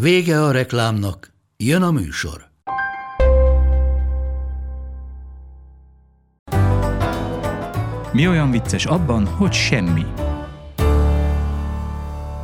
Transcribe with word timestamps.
Vége 0.00 0.42
a 0.42 0.50
reklámnak, 0.50 1.32
jön 1.56 1.82
a 1.82 1.90
műsor. 1.90 2.50
Mi 8.12 8.28
olyan 8.28 8.50
vicces 8.50 8.86
abban, 8.86 9.26
hogy 9.26 9.52
semmi. 9.52 10.06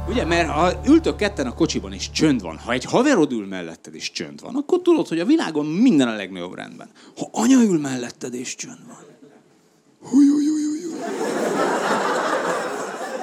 Ugye, 0.09 0.25
mert 0.25 0.49
ha 0.49 0.73
ültök 0.87 1.17
ketten 1.17 1.47
a 1.47 1.55
kocsiban 1.55 1.93
és 1.93 2.11
csönd 2.11 2.43
van, 2.43 2.59
ha 2.59 2.73
egy 2.73 2.85
haverod 2.85 3.33
ül 3.33 3.47
melletted 3.47 3.95
és 3.95 4.11
csönd 4.11 4.41
van, 4.41 4.57
akkor 4.57 4.83
tudod, 4.83 5.09
hogy 5.09 5.21
a 5.21 5.25
világon 5.25 5.67
minden 5.67 6.09
a 6.09 6.15
legnagyobb 6.15 6.55
rendben. 6.55 6.91
Ha 7.17 7.29
anya 7.33 7.63
ül 7.63 7.81
melletted 7.81 8.35
és 8.35 8.55
csönd 8.55 8.87
van, 8.87 9.05
húj, 10.11 10.27
húj, 10.27 10.47
húj, 10.47 10.65
húj, 10.65 10.83
húj. 10.83 11.01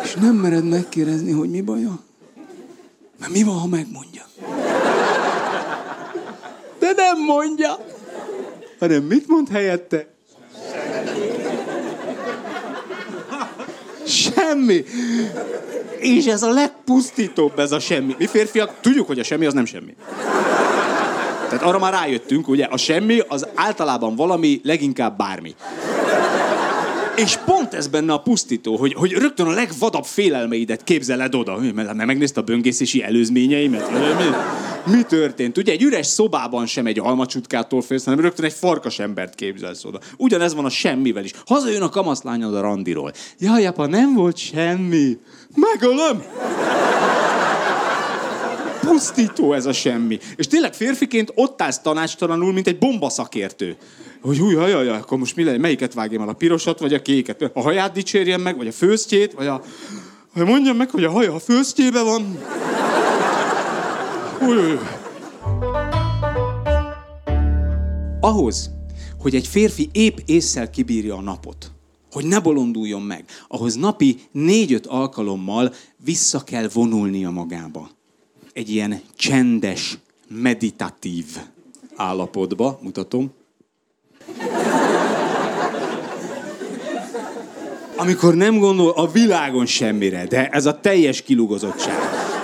és 0.03 0.13
nem 0.13 0.35
mered 0.35 0.65
megkérdezni, 0.65 1.31
hogy 1.31 1.49
mi 1.49 1.61
baja, 1.61 2.07
mert 3.19 3.31
mi 3.31 3.43
van, 3.43 3.55
ha 3.55 3.67
megmondja? 3.67 4.23
De 6.79 6.93
nem 6.95 7.23
mondja, 7.25 7.77
hanem 8.79 9.03
mit 9.03 9.27
mond 9.27 9.49
helyette? 9.49 10.07
Semmi. 14.05 14.83
És 15.99 16.25
ez 16.25 16.43
a 16.43 16.49
legpusztítóbb 16.49 17.59
ez 17.59 17.71
a 17.71 17.79
semmi. 17.79 18.15
Mi 18.17 18.25
férfiak 18.25 18.73
tudjuk, 18.81 19.07
hogy 19.07 19.19
a 19.19 19.23
semmi 19.23 19.45
az 19.45 19.53
nem 19.53 19.65
semmi. 19.65 19.95
Tehát 21.49 21.63
arra 21.63 21.79
már 21.79 21.93
rájöttünk, 21.93 22.47
ugye, 22.47 22.65
a 22.65 22.77
semmi 22.77 23.19
az 23.27 23.47
általában 23.55 24.15
valami, 24.15 24.61
leginkább 24.63 25.17
bármi. 25.17 25.55
És 27.23 27.37
pont 27.45 27.73
ez 27.73 27.87
benne 27.87 28.13
a 28.13 28.19
pusztító, 28.19 28.77
hogy, 28.77 28.93
hogy 28.93 29.11
rögtön 29.11 29.47
a 29.47 29.51
legvadabb 29.51 30.03
félelmeidet 30.03 30.83
képzeled 30.83 31.35
oda. 31.35 31.59
Mert 31.73 31.93
megnézte 31.93 32.39
a 32.39 32.43
böngészési 32.43 33.03
előzményeimet. 33.03 33.91
Mi, 33.91 33.97
mi 34.95 35.01
történt? 35.01 35.57
Ugye 35.57 35.71
egy 35.71 35.81
üres 35.81 36.05
szobában 36.05 36.65
sem 36.65 36.85
egy 36.85 36.99
almacsutkától 36.99 37.81
félsz, 37.81 38.03
hanem 38.03 38.19
rögtön 38.19 38.45
egy 38.45 38.53
farkas 38.53 38.99
embert 38.99 39.35
képzelsz 39.35 39.85
oda. 39.85 39.99
Ugyanez 40.17 40.53
van 40.53 40.65
a 40.65 40.69
semmivel 40.69 41.23
is. 41.23 41.31
Hazajön 41.45 41.81
a 41.81 41.89
kamaszlányod 41.89 42.55
a 42.55 42.61
randiról. 42.61 43.11
Jaj, 43.39 43.65
apa, 43.65 43.87
nem 43.87 44.13
volt 44.13 44.37
semmi. 44.37 45.17
Megölöm! 45.55 46.23
pusztító 48.79 49.53
ez 49.53 49.65
a 49.65 49.73
semmi. 49.73 50.19
És 50.35 50.47
tényleg 50.47 50.73
férfiként 50.73 51.31
ott 51.35 51.61
állsz 51.61 51.79
tanácstalanul, 51.79 52.53
mint 52.53 52.67
egy 52.67 52.77
bombaszakértő. 52.77 53.77
Hogy 54.21 54.37
húj, 54.37 54.53
jaj, 54.53 54.69
jaj, 54.69 54.87
akkor 54.87 55.17
most 55.17 55.35
mi 55.35 55.43
legyen, 55.43 55.59
melyiket 55.59 55.93
vágjam 55.93 56.21
el, 56.21 56.29
a 56.29 56.33
pirosat 56.33 56.79
vagy 56.79 56.93
a 56.93 57.01
kéket? 57.01 57.51
A 57.53 57.61
haját 57.61 57.93
dicsérjem 57.93 58.41
meg, 58.41 58.57
vagy 58.57 58.67
a 58.67 58.71
főztjét, 58.71 59.33
vagy 59.33 59.47
a... 59.47 59.61
Hogy 60.33 60.45
mondjam 60.45 60.77
meg, 60.77 60.89
hogy 60.89 61.03
a 61.03 61.11
haja 61.11 61.33
a 61.33 61.39
főztjébe 61.39 62.03
van. 62.03 62.37
Húj. 64.39 64.77
Ahhoz, 68.21 68.69
hogy 69.19 69.35
egy 69.35 69.47
férfi 69.47 69.89
épp 69.91 70.17
észszel 70.25 70.69
kibírja 70.69 71.15
a 71.15 71.21
napot, 71.21 71.71
hogy 72.11 72.25
ne 72.25 72.39
bolonduljon 72.39 73.01
meg, 73.01 73.25
ahhoz 73.47 73.75
napi 73.75 74.19
négy-öt 74.31 74.85
alkalommal 74.85 75.73
vissza 76.03 76.43
kell 76.43 76.69
vonulnia 76.73 77.29
magába 77.29 77.89
egy 78.59 78.69
ilyen 78.69 79.01
csendes, 79.15 79.97
meditatív 80.27 81.25
állapotba, 81.95 82.79
mutatom. 82.81 83.31
Amikor 87.95 88.35
nem 88.35 88.57
gondol 88.57 88.89
a 88.89 89.11
világon 89.11 89.65
semmire, 89.65 90.25
de 90.25 90.47
ez 90.47 90.65
a 90.65 90.79
teljes 90.79 91.21
kilugozottság. 91.21 91.97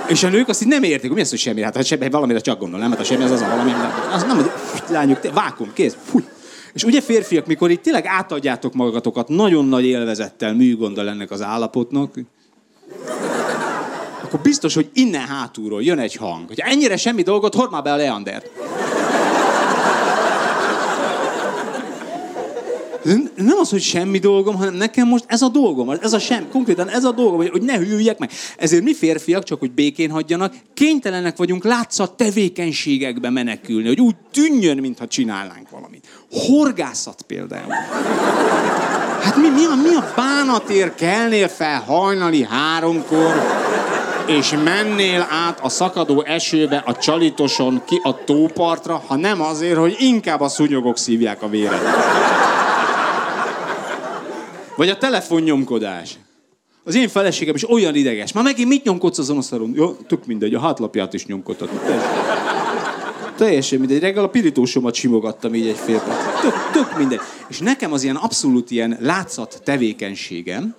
És 0.08 0.24
a 0.24 0.30
nők 0.30 0.48
azt 0.48 0.62
így 0.62 0.68
nem 0.68 0.84
értik, 0.84 1.08
hogy 1.08 1.16
mi 1.16 1.22
az, 1.22 1.30
hogy 1.30 1.40
semmi. 1.40 1.62
Hát 1.62 1.76
ha 1.76 1.84
semmi, 1.84 2.10
valamire 2.10 2.40
csak 2.40 2.60
gondol, 2.60 2.80
nem? 2.80 2.92
Hát 2.92 3.00
a 3.00 3.04
semmi 3.04 3.24
az 3.24 3.32
az 3.32 3.42
a 3.42 3.48
valami. 3.48 3.72
Az 4.14 4.24
nem, 4.24 4.52
lányok, 4.90 5.20
te, 5.20 5.32
vákum, 5.32 5.74
kész, 5.74 5.98
fúj. 6.04 6.24
És 6.74 6.84
ugye 6.84 7.02
férfiak, 7.02 7.46
mikor 7.46 7.72
itt 7.72 7.82
tényleg 7.82 8.06
átadjátok 8.06 8.74
magatokat 8.74 9.28
nagyon 9.28 9.66
nagy 9.66 9.86
élvezettel, 9.86 10.54
műgonddal 10.54 11.10
ennek 11.10 11.32
az 11.32 11.42
állapotnak, 11.42 12.20
akkor 14.24 14.40
biztos, 14.40 14.74
hogy 14.74 14.90
innen 14.94 15.28
hátulról 15.28 15.84
jön 15.84 16.00
egy 16.00 16.16
hang. 16.16 16.48
Hogy 16.48 16.60
ennyire 16.60 16.98
semmi 16.98 17.22
dolgot, 17.22 17.56
hord 17.56 17.72
már 17.72 17.82
be 17.82 17.94
a 17.94 17.96
Leandert. 17.96 18.50
Nem 23.36 23.58
az, 23.60 23.70
hogy 23.70 23.82
semmi 23.82 24.18
dolgom, 24.18 24.56
hanem 24.56 24.74
nekem 24.74 25.08
most 25.08 25.24
ez 25.28 25.42
a 25.42 25.50
dolgom, 25.50 25.90
ez 25.90 26.14
a 26.14 26.20
sem, 26.20 26.50
konkrétan 26.52 26.90
ez 26.90 27.04
a 27.04 27.12
dolgom, 27.12 27.38
hogy 27.38 27.62
ne 27.62 27.78
hűljek 27.78 28.18
meg. 28.18 28.30
Ezért 28.58 28.84
mi 28.84 28.94
férfiak, 28.94 29.44
csak 29.44 29.60
hogy 29.60 29.72
békén 29.72 30.10
hagyjanak, 30.10 30.54
kénytelenek 30.74 31.38
vagyunk 31.38 31.64
látszat 31.64 32.12
tevékenységekbe 32.12 33.30
menekülni, 33.30 33.88
hogy 33.88 34.02
úgy 34.02 34.16
tűnjön, 34.34 34.78
mintha 34.78 35.08
csinálnánk 35.08 35.70
valamit. 35.70 36.08
Horgászat 36.32 37.22
például. 37.22 37.72
Hát 39.22 39.36
mi, 39.36 39.50
mi, 39.50 39.66
a, 39.66 39.76
mi 39.76 39.96
a 39.96 40.14
bánatér 40.16 40.96
kelnél 40.96 41.48
fel 41.48 41.80
hajnali 41.80 42.44
háromkor, 42.44 43.34
és 44.28 44.54
mennél 44.64 45.28
át 45.30 45.60
a 45.62 45.70
szakadó 45.70 46.24
esőbe 46.24 46.84
a 46.86 46.96
csalitoson 46.96 47.82
ki 47.86 48.00
a 48.04 48.24
tópartra, 48.24 49.04
ha 49.08 49.16
nem 49.16 49.42
azért, 49.42 49.78
hogy 49.78 49.96
inkább 50.00 50.42
a 50.42 50.48
szúnyogok 50.48 50.98
szívják 50.98 51.42
a 51.42 51.48
véret. 51.48 51.82
Vagy 54.76 54.90
a 54.90 54.98
telefonnyomkodás. 54.98 56.18
Az 56.84 56.96
én 56.96 57.08
feleségem 57.08 57.56
is 57.56 57.70
olyan 57.70 57.96
ideges. 57.96 58.32
Már 58.32 58.44
megint 58.44 58.68
mit 58.68 58.84
nyomkodsz 58.84 59.18
azon 59.18 59.38
a 59.38 59.42
szaron? 59.42 59.72
Jó, 59.76 59.92
tök 59.92 60.26
mindegy, 60.26 60.54
a 60.54 60.60
hátlapját 60.60 61.14
is 61.14 61.26
nyomkodhatod. 61.26 61.80
Teljesen 63.38 63.80
mindegy. 63.80 64.00
Reggel 64.00 64.24
a 64.24 64.30
pirítósomat 64.30 64.94
simogattam 64.94 65.56
így 65.56 65.68
egy 65.68 65.78
fél 65.78 66.00
perc. 66.00 66.42
Tök, 66.42 66.54
tök 66.72 66.98
mindegy. 66.98 67.20
És 67.48 67.60
nekem 67.60 67.94
az 67.94 68.04
ilyen 68.04 68.16
abszolút 68.16 68.72
ilyen 68.72 68.98
látszat 69.00 69.62
tevékenységem, 69.64 70.76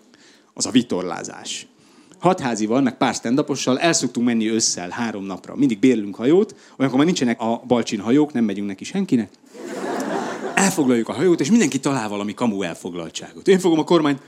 az 0.54 0.66
a 0.66 0.70
vitorlázás 0.70 1.66
hatházival, 2.18 2.80
meg 2.80 2.96
pár 2.96 3.14
stand 3.14 3.44
el 3.76 3.92
szoktunk 3.92 4.26
menni 4.26 4.50
ősszel 4.50 4.88
három 4.88 5.24
napra. 5.24 5.56
Mindig 5.56 5.78
bérlünk 5.78 6.14
hajót, 6.14 6.54
olyankor 6.76 6.98
már 6.98 7.06
nincsenek 7.06 7.40
a 7.40 7.62
balcsin 7.66 8.00
hajók, 8.00 8.32
nem 8.32 8.44
megyünk 8.44 8.66
neki 8.66 8.84
senkinek. 8.84 9.28
Elfoglaljuk 10.66 11.09
a 11.09 11.12
hajót, 11.12 11.41
és 11.41 11.50
mindenki 11.50 11.81
talál 11.81 12.09
valami 12.09 12.34
kamu 12.34 12.62
elfoglaltságot. 12.62 13.49
Én 13.49 13.59
fogom 13.59 13.78
a 13.78 13.84
kormányt. 13.84 14.21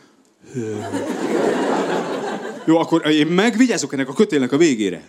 Jó, 2.65 2.77
akkor 2.77 3.07
én 3.07 3.27
megvigyázok 3.27 3.93
ennek 3.93 4.09
a 4.09 4.13
kötélnek 4.13 4.53
a 4.53 4.57
végére. 4.57 5.09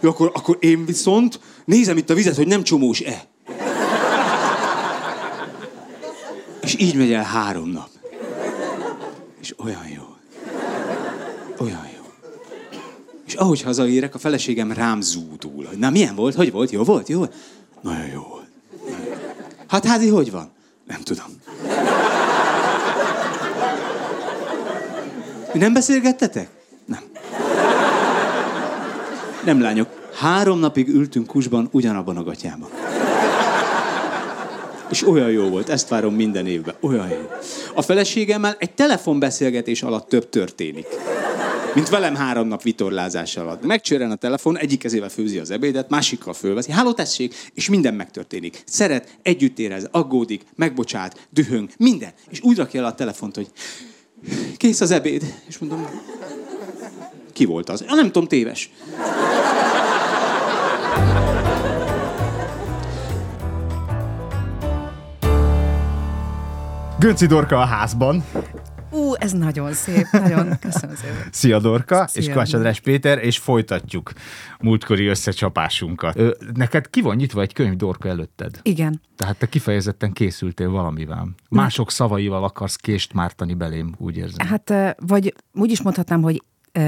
Jó, 0.00 0.08
akkor, 0.08 0.30
akkor 0.34 0.56
én 0.60 0.84
viszont 0.84 1.40
nézem 1.64 1.96
itt 1.96 2.10
a 2.10 2.14
vizet, 2.14 2.36
hogy 2.36 2.46
nem 2.46 2.62
csomós-e. 2.62 3.24
És 6.62 6.76
így 6.78 6.94
megy 6.94 7.12
el 7.12 7.24
három 7.24 7.68
nap. 7.68 7.88
És 9.40 9.54
olyan 9.64 9.88
jó. 9.96 10.16
Olyan 11.58 11.86
jó. 11.96 12.04
És 13.26 13.34
ahogy 13.34 13.62
hazaérek, 13.62 14.14
a 14.14 14.18
feleségem 14.18 14.72
rám 14.72 15.00
zúdul. 15.00 15.68
Na, 15.76 15.90
milyen 15.90 16.14
volt? 16.14 16.34
Hogy 16.34 16.52
volt? 16.52 16.70
Jó 16.70 16.82
volt? 16.82 17.08
Jó 17.08 17.18
volt? 17.18 17.34
Nagyon 17.80 18.06
jó 18.06 18.26
volt. 18.28 18.41
Hát 19.72 19.84
házi, 19.84 20.08
hogy 20.08 20.30
van? 20.30 20.50
Nem 20.86 21.00
tudom. 21.02 21.26
Nem 25.52 25.72
beszélgettetek? 25.72 26.48
Nem. 26.84 27.00
Nem, 29.44 29.60
lányok. 29.60 29.88
Három 30.14 30.58
napig 30.58 30.88
ültünk 30.88 31.26
kusban 31.26 31.68
ugyanabban 31.70 32.16
a 32.16 32.22
gatyában. 32.22 32.68
És 34.90 35.06
olyan 35.06 35.30
jó 35.30 35.48
volt, 35.48 35.68
ezt 35.68 35.88
várom 35.88 36.14
minden 36.14 36.46
évben. 36.46 36.74
Olyan 36.80 37.08
jó. 37.08 37.28
A 37.74 37.82
feleségemmel 37.82 38.56
egy 38.58 38.74
telefonbeszélgetés 38.74 39.82
alatt 39.82 40.08
több 40.08 40.28
történik. 40.28 40.86
Mint 41.74 41.88
velem 41.88 42.14
három 42.14 42.48
nap 42.48 42.62
vitorlázás 42.62 43.36
alatt. 43.36 43.62
Megcsörren 43.62 44.10
a 44.10 44.14
telefon, 44.14 44.58
egyik 44.58 44.78
kezével 44.78 45.08
főzi 45.08 45.38
az 45.38 45.50
ebédet, 45.50 45.88
másikkal 45.88 46.32
fölveszi. 46.32 46.72
Háló 46.72 46.92
tessék, 46.92 47.34
és 47.54 47.68
minden 47.68 47.94
megtörténik. 47.94 48.62
Szeret, 48.66 49.18
együtt 49.22 49.58
érez, 49.58 49.88
aggódik, 49.90 50.42
megbocsát, 50.54 51.28
dühöng, 51.30 51.70
minden. 51.78 52.12
És 52.30 52.40
úgy 52.40 52.56
rakja 52.56 52.80
el 52.80 52.86
a 52.86 52.94
telefont, 52.94 53.34
hogy 53.34 53.48
kész 54.56 54.80
az 54.80 54.90
ebéd. 54.90 55.34
És 55.48 55.58
mondom, 55.58 55.86
ki 57.32 57.44
volt 57.44 57.68
az? 57.68 57.84
Ja, 57.88 57.94
nem 57.94 58.06
tudom, 58.06 58.28
téves. 58.28 58.70
Gönci 66.98 67.26
Dorka 67.26 67.60
a 67.60 67.64
házban. 67.64 68.24
Ú, 68.92 69.14
ez 69.14 69.32
nagyon 69.32 69.72
szép, 69.72 70.06
nagyon 70.10 70.58
köszönöm 70.58 70.96
szépen. 70.96 71.28
Szia 71.30 71.58
Dorka, 71.58 72.06
Szia. 72.06 72.22
és 72.22 72.28
Kovács 72.28 72.54
András 72.54 72.80
Péter, 72.80 73.18
és 73.18 73.38
folytatjuk 73.38 74.12
múltkori 74.60 75.06
összecsapásunkat. 75.06 76.18
Ö, 76.18 76.30
neked 76.54 76.90
ki 76.90 77.00
van 77.00 77.16
nyitva 77.16 77.40
egy 77.40 77.52
könyv 77.52 77.76
Dorka 77.76 78.08
előtted? 78.08 78.58
Igen. 78.62 79.00
Tehát 79.16 79.36
te 79.36 79.48
kifejezetten 79.48 80.12
készültél 80.12 80.70
valamivel. 80.70 81.28
Mások 81.48 81.90
szavaival 81.90 82.44
akarsz 82.44 82.76
kést 82.76 83.12
mártani 83.12 83.54
belém, 83.54 83.94
úgy 83.98 84.16
érzem. 84.16 84.46
Hát, 84.46 84.72
vagy 85.06 85.34
úgy 85.52 85.70
is 85.70 85.82
mondhatnám, 85.82 86.22
hogy 86.22 86.42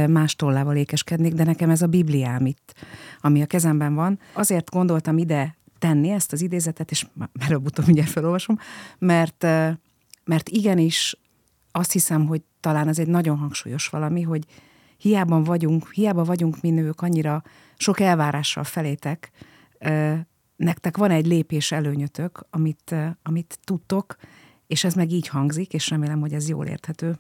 más 0.09 0.37
tollával 0.37 0.77
ékeskednék, 0.77 1.33
de 1.33 1.45
nekem 1.45 1.71
ez 1.71 1.83
a 1.83 1.87
Bibliám 1.87 2.47
itt, 2.47 2.75
ami 3.21 3.43
a 3.43 3.47
kezemben 3.47 3.95
van. 3.95 4.19
Azért 4.33 4.71
gondoltam 4.71 5.19
ide 5.19 5.57
tenni 5.79 6.11
ezt 6.11 6.33
az 6.33 6.41
idézetet, 6.41 6.91
és 6.91 7.07
már 7.13 7.29
előbb-utóbb 7.39 7.87
mindjárt 7.87 8.11
felolvasom, 8.11 8.59
mert, 8.99 9.47
mert 10.25 10.49
igenis 10.49 11.17
azt 11.77 11.93
hiszem, 11.93 12.27
hogy 12.27 12.43
talán 12.61 12.89
ez 12.89 12.99
egy 12.99 13.09
nagyon 13.09 13.39
hangsúlyos 13.39 13.89
valami, 13.89 14.23
hogy 14.23 14.45
hiába 14.97 15.43
vagyunk, 15.43 15.91
hiába 15.91 16.25
vagyunk 16.25 16.61
mi 16.61 16.71
nők 16.71 17.01
annyira 17.01 17.43
sok 17.77 18.01
elvárással 18.01 18.65
felétek, 18.65 19.31
nektek 20.57 20.97
van 20.97 21.11
egy 21.11 21.27
lépés 21.27 21.73
előnyötök, 21.73 22.47
amit, 22.51 22.95
amit 23.23 23.59
tudtok, 23.65 24.17
és 24.67 24.85
ez 24.85 24.95
meg 24.95 25.11
így 25.11 25.29
hangzik, 25.29 25.73
és 25.73 25.89
remélem, 25.89 26.21
hogy 26.21 26.33
ez 26.33 26.49
jól 26.49 26.67
érthető. 26.67 27.19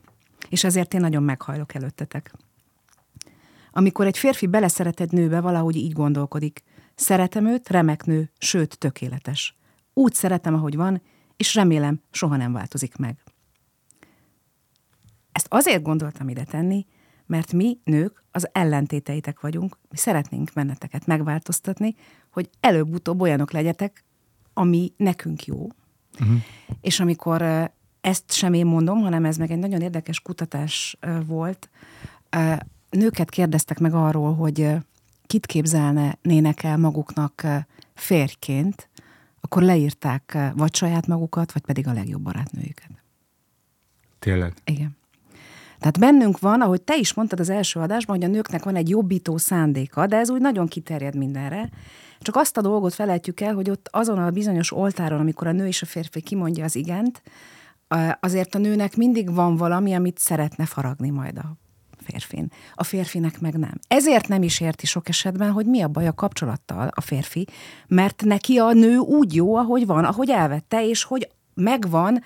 És 0.48 0.64
ezért 0.64 0.94
én 0.94 1.00
nagyon 1.00 1.22
meghajlok 1.22 1.74
előttetek. 1.74 2.34
Amikor 3.70 4.06
egy 4.06 4.18
férfi 4.18 4.46
beleszeret 4.46 5.00
egy 5.00 5.12
nőbe, 5.12 5.40
valahogy 5.40 5.76
így 5.76 5.92
gondolkodik. 5.92 6.62
Szeretem 6.94 7.46
őt, 7.46 7.68
remek 7.68 8.04
nő, 8.04 8.30
sőt, 8.38 8.78
tökéletes. 8.78 9.56
Úgy 9.92 10.14
szeretem, 10.14 10.54
ahogy 10.54 10.76
van, 10.76 11.02
és 11.36 11.54
remélem, 11.54 12.00
soha 12.10 12.36
nem 12.36 12.52
változik 12.52 12.96
meg. 12.96 13.23
Ezt 15.34 15.46
azért 15.48 15.82
gondoltam 15.82 16.28
ide 16.28 16.44
tenni, 16.44 16.86
mert 17.26 17.52
mi, 17.52 17.78
nők, 17.84 18.24
az 18.30 18.48
ellentéteitek 18.52 19.40
vagyunk, 19.40 19.78
mi 19.90 19.96
szeretnénk 19.96 20.50
benneteket 20.54 21.06
megváltoztatni, 21.06 21.94
hogy 22.32 22.50
előbb-utóbb 22.60 23.20
olyanok 23.20 23.52
legyetek, 23.52 24.04
ami 24.52 24.92
nekünk 24.96 25.44
jó. 25.44 25.68
Uh-huh. 26.20 26.36
És 26.80 27.00
amikor 27.00 27.42
ezt 28.00 28.32
sem 28.32 28.52
én 28.52 28.66
mondom, 28.66 29.00
hanem 29.00 29.24
ez 29.24 29.36
meg 29.36 29.50
egy 29.50 29.58
nagyon 29.58 29.80
érdekes 29.80 30.20
kutatás 30.20 30.98
volt, 31.26 31.70
nőket 32.90 33.30
kérdeztek 33.30 33.78
meg 33.78 33.94
arról, 33.94 34.34
hogy 34.34 34.68
kit 35.26 35.46
képzelnének 35.46 36.62
el 36.62 36.76
maguknak 36.76 37.46
férjként, 37.94 38.88
akkor 39.40 39.62
leírták 39.62 40.38
vagy 40.54 40.74
saját 40.74 41.06
magukat, 41.06 41.52
vagy 41.52 41.62
pedig 41.62 41.86
a 41.86 41.92
legjobb 41.92 42.22
barátnőjüket. 42.22 42.90
Tényleg. 44.18 44.54
Igen. 44.64 44.96
Tehát 45.84 45.98
bennünk 45.98 46.38
van, 46.38 46.60
ahogy 46.60 46.82
te 46.82 46.96
is 46.96 47.14
mondtad 47.14 47.40
az 47.40 47.48
első 47.48 47.80
adásban, 47.80 48.16
hogy 48.16 48.24
a 48.24 48.28
nőknek 48.28 48.64
van 48.64 48.76
egy 48.76 48.88
jobbító 48.88 49.36
szándéka, 49.36 50.06
de 50.06 50.16
ez 50.16 50.30
úgy 50.30 50.40
nagyon 50.40 50.66
kiterjed 50.66 51.16
mindenre. 51.16 51.70
Csak 52.20 52.36
azt 52.36 52.56
a 52.56 52.60
dolgot 52.60 52.94
felejtjük 52.94 53.40
el, 53.40 53.54
hogy 53.54 53.70
ott 53.70 53.88
azon 53.90 54.18
a 54.18 54.30
bizonyos 54.30 54.72
oltáron, 54.72 55.20
amikor 55.20 55.46
a 55.46 55.52
nő 55.52 55.66
és 55.66 55.82
a 55.82 55.86
férfi 55.86 56.20
kimondja 56.20 56.64
az 56.64 56.76
igent, 56.76 57.22
azért 58.20 58.54
a 58.54 58.58
nőnek 58.58 58.96
mindig 58.96 59.34
van 59.34 59.56
valami, 59.56 59.94
amit 59.94 60.18
szeretne 60.18 60.66
faragni 60.66 61.10
majd 61.10 61.38
a 61.38 61.56
férfin. 62.04 62.52
A 62.74 62.84
férfinek 62.84 63.40
meg 63.40 63.58
nem. 63.58 63.74
Ezért 63.88 64.28
nem 64.28 64.42
is 64.42 64.60
érti 64.60 64.86
sok 64.86 65.08
esetben, 65.08 65.50
hogy 65.50 65.66
mi 65.66 65.82
a 65.82 65.88
baj 65.88 66.06
a 66.06 66.12
kapcsolattal 66.12 66.90
a 66.94 67.00
férfi, 67.00 67.46
mert 67.86 68.22
neki 68.24 68.58
a 68.58 68.72
nő 68.72 68.96
úgy 68.96 69.34
jó, 69.34 69.56
ahogy 69.56 69.86
van, 69.86 70.04
ahogy 70.04 70.30
elvette, 70.30 70.88
és 70.88 71.04
hogy 71.04 71.28
megvan 71.54 72.22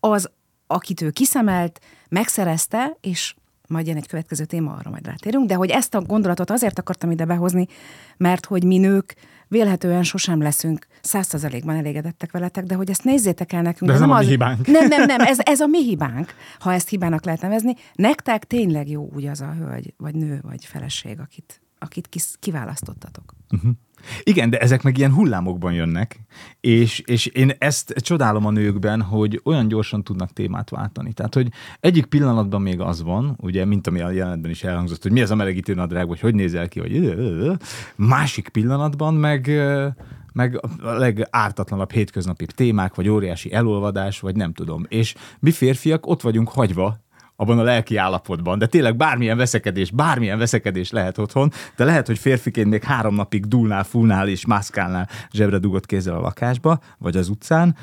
az, 0.00 0.30
akit 0.66 1.00
ő 1.00 1.10
kiszemelt, 1.10 1.80
megszerezte, 2.08 2.96
és 3.00 3.34
majd 3.68 3.86
jön 3.86 3.96
egy 3.96 4.08
következő 4.08 4.44
téma, 4.44 4.72
arra 4.72 4.90
majd 4.90 5.06
rátérünk, 5.06 5.46
de 5.46 5.54
hogy 5.54 5.70
ezt 5.70 5.94
a 5.94 6.00
gondolatot 6.00 6.50
azért 6.50 6.78
akartam 6.78 7.10
ide 7.10 7.24
behozni, 7.24 7.66
mert 8.16 8.46
hogy 8.46 8.64
mi 8.64 8.78
nők 8.78 9.14
vélhetően 9.48 10.02
sosem 10.02 10.42
leszünk 10.42 10.86
százszerzalékban 11.00 11.76
elégedettek 11.76 12.32
veletek, 12.32 12.64
de 12.64 12.74
hogy 12.74 12.90
ezt 12.90 13.04
nézzétek 13.04 13.52
el 13.52 13.62
nekünk. 13.62 13.90
De 13.90 13.96
ez 13.96 14.00
nem 14.00 14.10
a 14.10 14.18
mi 14.18 14.26
hibánk. 14.26 14.66
Nem, 14.66 14.88
nem, 14.88 15.06
nem, 15.06 15.20
ez, 15.20 15.38
ez 15.40 15.60
a 15.60 15.66
mi 15.66 15.82
hibánk, 15.82 16.34
ha 16.58 16.72
ezt 16.72 16.88
hibának 16.88 17.24
lehet 17.24 17.40
nevezni. 17.40 17.74
Nektek 17.94 18.44
tényleg 18.44 18.90
jó 18.90 19.10
úgy 19.14 19.26
az 19.26 19.40
a 19.40 19.54
hölgy, 19.58 19.94
vagy 19.96 20.14
nő, 20.14 20.40
vagy 20.42 20.64
feleség, 20.64 21.20
akit, 21.20 21.60
akit 21.86 22.06
kis, 22.06 22.24
kiválasztottatok. 22.38 23.34
Igen, 24.22 24.50
de 24.50 24.58
ezek 24.58 24.82
meg 24.82 24.98
ilyen 24.98 25.12
hullámokban 25.12 25.72
jönnek, 25.72 26.20
és, 26.60 26.98
és 26.98 27.26
én 27.26 27.52
ezt 27.58 27.94
csodálom 27.96 28.46
a 28.46 28.50
nőkben, 28.50 29.02
hogy 29.02 29.40
olyan 29.44 29.68
gyorsan 29.68 30.04
tudnak 30.04 30.32
témát 30.32 30.70
váltani. 30.70 31.12
Tehát, 31.12 31.34
hogy 31.34 31.48
egyik 31.80 32.06
pillanatban 32.06 32.62
még 32.62 32.80
az 32.80 33.02
van, 33.02 33.36
ugye, 33.40 33.64
mint 33.64 33.86
ami 33.86 34.00
a 34.00 34.10
jelenetben 34.10 34.50
is 34.50 34.64
elhangzott, 34.64 35.02
hogy 35.02 35.12
mi 35.12 35.20
ez 35.20 35.30
a 35.30 35.34
melegítő 35.34 35.74
nadrág, 35.74 36.08
vagy 36.08 36.20
hogy 36.20 36.34
nézel 36.34 36.68
ki, 36.68 36.80
vagy 36.80 37.16
másik 37.96 38.48
pillanatban 38.48 39.14
meg 39.14 39.50
meg 40.32 40.60
a 40.82 40.92
legártatlanabb 40.92 41.92
hétköznapi 41.92 42.46
témák, 42.46 42.94
vagy 42.94 43.08
óriási 43.08 43.52
elolvadás, 43.52 44.20
vagy 44.20 44.36
nem 44.36 44.52
tudom. 44.52 44.84
És 44.88 45.14
mi 45.38 45.50
férfiak 45.50 46.06
ott 46.06 46.22
vagyunk 46.22 46.48
hagyva 46.48 47.05
abban 47.36 47.58
a 47.58 47.62
lelki 47.62 47.96
állapotban, 47.96 48.58
de 48.58 48.66
tényleg 48.66 48.96
bármilyen 48.96 49.36
veszekedés, 49.36 49.90
bármilyen 49.90 50.38
veszekedés 50.38 50.90
lehet 50.90 51.18
otthon, 51.18 51.52
de 51.76 51.84
lehet, 51.84 52.06
hogy 52.06 52.18
férfiként 52.18 52.70
még 52.70 52.82
három 52.82 53.14
napig 53.14 53.46
dúlnál, 53.46 53.84
fúlnál 53.84 54.28
és 54.28 54.46
mászkálnál 54.46 55.08
zsebre 55.30 55.58
dugott 55.58 55.86
kézzel 55.86 56.14
a 56.14 56.20
lakásba, 56.20 56.78
vagy 56.98 57.16
az 57.16 57.28
utcán, 57.28 57.76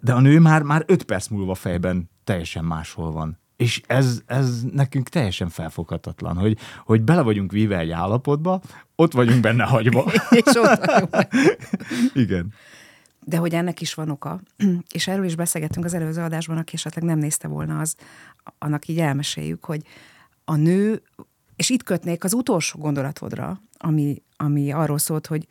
de 0.00 0.12
a 0.12 0.20
nő 0.20 0.38
már, 0.38 0.62
már 0.62 0.84
öt 0.86 1.02
perc 1.02 1.28
múlva 1.28 1.54
fejben 1.54 2.10
teljesen 2.24 2.64
máshol 2.64 3.12
van. 3.12 3.40
És 3.56 3.80
ez, 3.86 4.20
ez 4.26 4.62
nekünk 4.72 5.08
teljesen 5.08 5.48
felfoghatatlan, 5.48 6.36
hogy, 6.36 6.58
hogy 6.84 7.02
bele 7.02 7.22
vagyunk 7.22 7.52
víve 7.52 7.78
egy 7.78 7.90
állapotba, 7.90 8.60
ott 8.96 9.12
vagyunk 9.12 9.40
benne 9.40 9.64
hagyva. 9.64 10.04
És 10.44 10.56
ott 10.56 10.84
vagyunk. 10.84 11.16
Igen. 12.14 12.52
De 13.24 13.36
hogy 13.36 13.54
ennek 13.54 13.80
is 13.80 13.94
van 13.94 14.10
oka, 14.10 14.40
és 14.94 15.06
erről 15.06 15.24
is 15.24 15.34
beszélgettünk 15.34 15.84
az 15.84 15.94
előző 15.94 16.22
adásban, 16.22 16.56
aki 16.56 16.74
esetleg 16.74 17.04
nem 17.04 17.18
nézte 17.18 17.48
volna, 17.48 17.78
az, 17.78 17.94
annak 18.58 18.88
így 18.88 18.98
elmeséljük, 18.98 19.64
hogy 19.64 19.82
a 20.44 20.56
nő, 20.56 21.02
és 21.56 21.70
itt 21.70 21.82
kötnék 21.82 22.24
az 22.24 22.32
utolsó 22.32 22.78
gondolatodra, 22.78 23.62
ami, 23.78 24.22
ami 24.36 24.72
arról 24.72 24.98
szólt, 24.98 25.26
hogy 25.26 25.46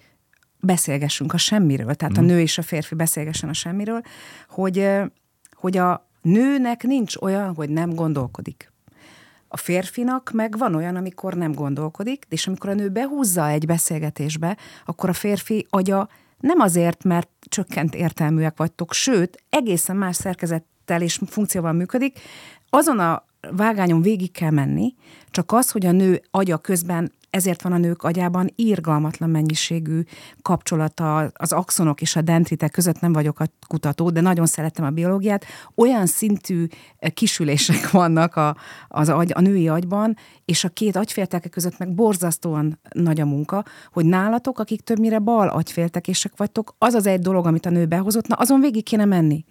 beszélgessünk 0.59 1.33
a 1.33 1.37
semmiről, 1.37 1.95
tehát 1.95 2.17
a 2.17 2.21
nő 2.21 2.39
és 2.39 2.57
a 2.57 2.61
férfi 2.61 2.95
beszélgessen 2.95 3.49
a 3.49 3.53
semmiről, 3.53 4.01
hogy, 4.47 4.89
hogy 5.51 5.77
a 5.77 6.09
nőnek 6.21 6.83
nincs 6.83 7.15
olyan, 7.15 7.55
hogy 7.55 7.69
nem 7.69 7.93
gondolkodik. 7.93 8.71
A 9.47 9.57
férfinak 9.57 10.31
meg 10.33 10.57
van 10.57 10.75
olyan, 10.75 10.95
amikor 10.95 11.33
nem 11.33 11.51
gondolkodik, 11.51 12.25
és 12.29 12.47
amikor 12.47 12.69
a 12.69 12.73
nő 12.73 12.89
behúzza 12.89 13.47
egy 13.47 13.65
beszélgetésbe, 13.65 14.57
akkor 14.85 15.09
a 15.09 15.13
férfi 15.13 15.67
agya 15.69 16.09
nem 16.41 16.59
azért, 16.59 17.03
mert 17.03 17.29
csökkent 17.39 17.95
értelműek 17.95 18.57
vagytok, 18.57 18.93
sőt, 18.93 19.43
egészen 19.49 19.95
más 19.95 20.15
szerkezettel 20.15 21.01
és 21.01 21.19
funkcióval 21.25 21.73
működik, 21.73 22.19
azon 22.69 22.99
a 22.99 23.25
vágányon 23.51 24.01
végig 24.01 24.31
kell 24.31 24.49
menni, 24.49 24.93
csak 25.31 25.51
az, 25.51 25.71
hogy 25.71 25.85
a 25.85 25.91
nő 25.91 26.21
agya 26.31 26.57
közben 26.57 27.11
ezért 27.31 27.61
van 27.61 27.71
a 27.71 27.77
nők 27.77 28.03
agyában 28.03 28.49
írgalmatlan 28.55 29.29
mennyiségű 29.29 30.01
kapcsolata 30.41 31.17
az 31.33 31.51
axonok 31.51 32.01
és 32.01 32.15
a 32.15 32.21
dendritek 32.21 32.71
között, 32.71 32.99
nem 32.99 33.13
vagyok 33.13 33.39
a 33.39 33.45
kutató, 33.67 34.09
de 34.09 34.21
nagyon 34.21 34.45
szeretem 34.45 34.85
a 34.85 34.89
biológiát, 34.89 35.45
olyan 35.75 36.05
szintű 36.05 36.67
kisülések 37.13 37.91
vannak 38.01 38.35
a, 38.35 38.55
az 38.87 39.09
agy, 39.09 39.31
a 39.35 39.41
női 39.41 39.67
agyban, 39.67 40.17
és 40.45 40.63
a 40.63 40.69
két 40.69 40.95
agyfélteke 40.95 41.49
között 41.49 41.77
meg 41.77 41.93
borzasztóan 41.93 42.79
nagy 42.93 43.19
a 43.21 43.25
munka, 43.25 43.63
hogy 43.91 44.05
nálatok, 44.05 44.59
akik 44.59 44.81
többnyire 44.81 45.19
bal 45.19 45.47
agyféltekések 45.47 46.33
vagytok, 46.37 46.75
az 46.77 46.93
az 46.93 47.07
egy 47.07 47.19
dolog, 47.19 47.45
amit 47.45 47.65
a 47.65 47.69
nő 47.69 47.85
behozott, 47.85 48.27
na 48.27 48.35
azon 48.35 48.59
végig 48.59 48.83
kéne 48.83 49.05
menni. 49.05 49.45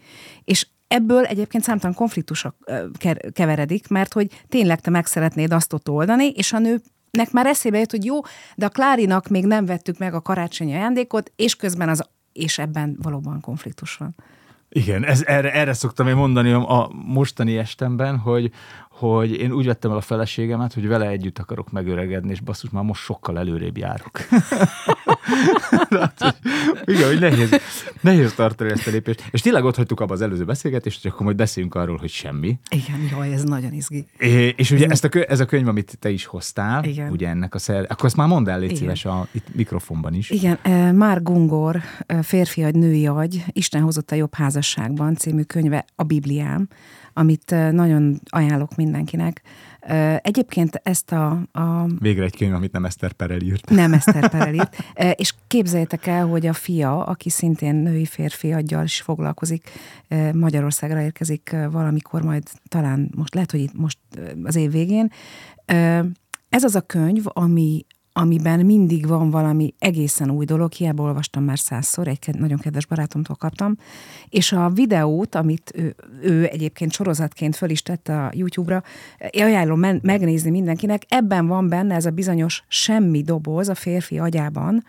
És 0.45 0.67
ebből 0.89 1.25
egyébként 1.25 1.65
számtalan 1.65 1.97
konfliktusok 1.97 2.57
ke- 2.99 3.33
keveredik, 3.33 3.89
mert 3.89 4.13
hogy 4.13 4.45
tényleg 4.49 4.81
te 4.81 4.91
meg 4.91 5.07
szeretnéd 5.07 5.53
azt 5.53 5.73
ott 5.73 5.89
oldani, 5.89 6.29
és 6.29 6.53
a 6.53 6.59
nő 6.59 6.81
nek 7.11 7.31
már 7.31 7.47
eszébe 7.47 7.79
jött, 7.79 7.91
hogy 7.91 8.05
jó, 8.05 8.21
de 8.57 8.67
a 8.67 8.69
Klárinak 8.69 9.29
még 9.29 9.47
nem 9.47 9.67
vettük 9.67 9.99
meg 9.99 10.15
a 10.15 10.21
karácsonyi 10.21 10.75
ajándékot, 10.75 11.33
és 11.37 11.57
közben 11.57 11.89
az, 11.89 12.09
és 12.33 12.59
ebben 12.59 12.97
valóban 13.03 13.41
konfliktus 13.41 13.97
van. 13.97 14.15
Igen, 14.73 15.05
ez, 15.05 15.23
erre, 15.27 15.53
erre 15.53 15.73
szoktam 15.73 16.09
én 16.09 16.15
mondani 16.15 16.53
a 16.53 16.91
mostani 17.07 17.57
estemben, 17.57 18.19
hogy, 18.19 18.51
hogy 19.01 19.31
én 19.31 19.53
úgy 19.53 19.67
vettem 19.67 19.91
el 19.91 19.97
a 19.97 20.01
feleségemet, 20.01 20.75
hogy 20.75 20.87
vele 20.87 21.09
együtt 21.09 21.39
akarok 21.39 21.71
megöregedni, 21.71 22.31
és 22.31 22.41
basszus, 22.41 22.71
már 22.71 22.85
most 22.85 23.03
sokkal 23.03 23.39
előrébb 23.39 23.77
járok. 23.77 24.19
hát, 25.91 26.19
hogy, 26.19 26.35
igen, 26.85 27.09
hogy 27.09 27.21
nehéz, 27.21 27.51
nehéz 28.01 28.35
tartani 28.35 28.71
ezt 28.71 28.87
a 28.87 28.91
lépést. 28.91 29.25
És 29.31 29.41
tényleg 29.41 29.65
ott 29.65 29.77
hagytuk 29.77 30.01
abba 30.01 30.13
az 30.13 30.21
előző 30.21 30.45
beszélgetést, 30.45 31.03
hogy 31.03 31.11
akkor 31.11 31.25
majd 31.25 31.37
beszéljünk 31.37 31.75
arról, 31.75 31.97
hogy 31.97 32.11
semmi. 32.11 32.59
Igen, 32.71 33.09
jaj, 33.11 33.33
ez 33.33 33.43
nagyon 33.43 33.73
izgi. 33.73 34.07
É, 34.19 34.55
és 34.57 34.71
ugye 34.71 34.87
ezt 34.87 35.05
a, 35.05 35.09
kö, 35.09 35.21
ez 35.21 35.41
a 35.41 35.45
könyv, 35.45 35.69
amit 35.69 35.99
te 35.99 36.11
is 36.11 36.27
hoztál, 36.27 36.85
Igen. 36.85 37.11
ugye 37.11 37.29
ennek 37.29 37.55
a 37.55 37.59
szer... 37.59 37.87
Akkor 37.89 38.05
ezt 38.05 38.17
már 38.17 38.29
mondd 38.29 38.49
el, 38.49 38.59
légy 38.59 38.71
Igen. 38.71 38.81
szíves 38.81 39.05
a 39.05 39.27
itt 39.31 39.55
mikrofonban 39.55 40.15
is. 40.15 40.31
Igen, 40.31 40.59
Már 40.95 41.23
Gungor, 41.23 41.81
Férfi 42.23 42.63
agy, 42.63 42.75
női 42.75 43.07
agy, 43.07 43.45
Isten 43.53 43.83
hozott 43.83 44.11
a 44.11 44.15
jobb 44.15 44.35
házasságban 44.35 45.15
című 45.15 45.43
könyve 45.43 45.85
a 45.97 46.03
Bibliám, 46.03 46.69
amit 47.13 47.51
nagyon 47.71 48.21
ajánlok 48.25 48.77
mindenkinek. 48.77 49.43
Egyébként 50.23 50.81
ezt 50.83 51.13
a, 51.13 51.31
a 51.53 51.87
Végre 51.99 52.25
egy 52.25 52.37
könyv, 52.37 52.55
amit 52.55 52.73
nem 52.73 52.85
Eszter 52.85 53.13
Perel 53.13 53.41
írt. 53.41 53.71
nem 53.71 53.93
Eszter 53.93 54.31
Perel 54.31 54.55
írt. 54.55 54.77
És 55.21 55.35
képzeljétek 55.47 56.07
el, 56.07 56.27
hogy 56.27 56.47
a 56.47 56.53
fia, 56.53 57.05
aki 57.05 57.31
szintén 57.31 57.75
női 57.75 58.05
férfi 58.05 58.53
aggyal 58.53 58.85
is 58.85 59.01
foglalkozik, 59.01 59.71
Magyarországra 60.33 61.01
érkezik 61.01 61.57
valamikor 61.71 62.23
majd 62.23 62.43
talán 62.69 63.11
most, 63.17 63.35
lehet, 63.35 63.51
hogy 63.51 63.61
itt 63.61 63.75
most 63.75 63.99
az 64.43 64.57
év 64.57 64.71
végén. 64.71 65.11
Ez 66.49 66.65
az 66.65 66.75
a 66.75 66.81
könyv, 66.81 67.25
ami, 67.27 67.87
amiben 68.13 68.67
mindig 68.67 69.07
van 69.07 69.31
valami 69.31 69.75
egészen 69.79 70.31
új 70.31 70.45
dolog, 70.45 70.73
hiába 70.73 71.03
olvastam 71.03 71.45
már 71.45 71.59
százszor, 71.59 72.09
egy 72.09 72.35
nagyon 72.39 72.59
kedves 72.59 72.87
barátomtól 72.87 73.37
kaptam, 73.37 73.77
és 74.29 74.53
a 74.53 74.69
videót, 74.69 75.35
amit 75.35 75.73
ő, 75.75 75.95
ő 76.23 76.47
egyébként 76.47 76.93
sorozatként 76.93 77.57
föl 77.57 77.71
is 77.71 77.83
tette 77.83 78.25
a 78.25 78.31
YouTube-ra, 78.35 78.83
ajánlom 79.33 79.79
men- 79.79 80.01
megnézni 80.03 80.51
mindenkinek, 80.51 81.03
ebben 81.09 81.47
van 81.47 81.69
benne 81.69 81.95
ez 81.95 82.07
a 82.07 82.11
bizonyos 82.11 82.65
semmi 82.69 83.23
doboz 83.23 83.69
a 83.69 83.75
férfi 83.75 84.19
agyában, 84.19 84.85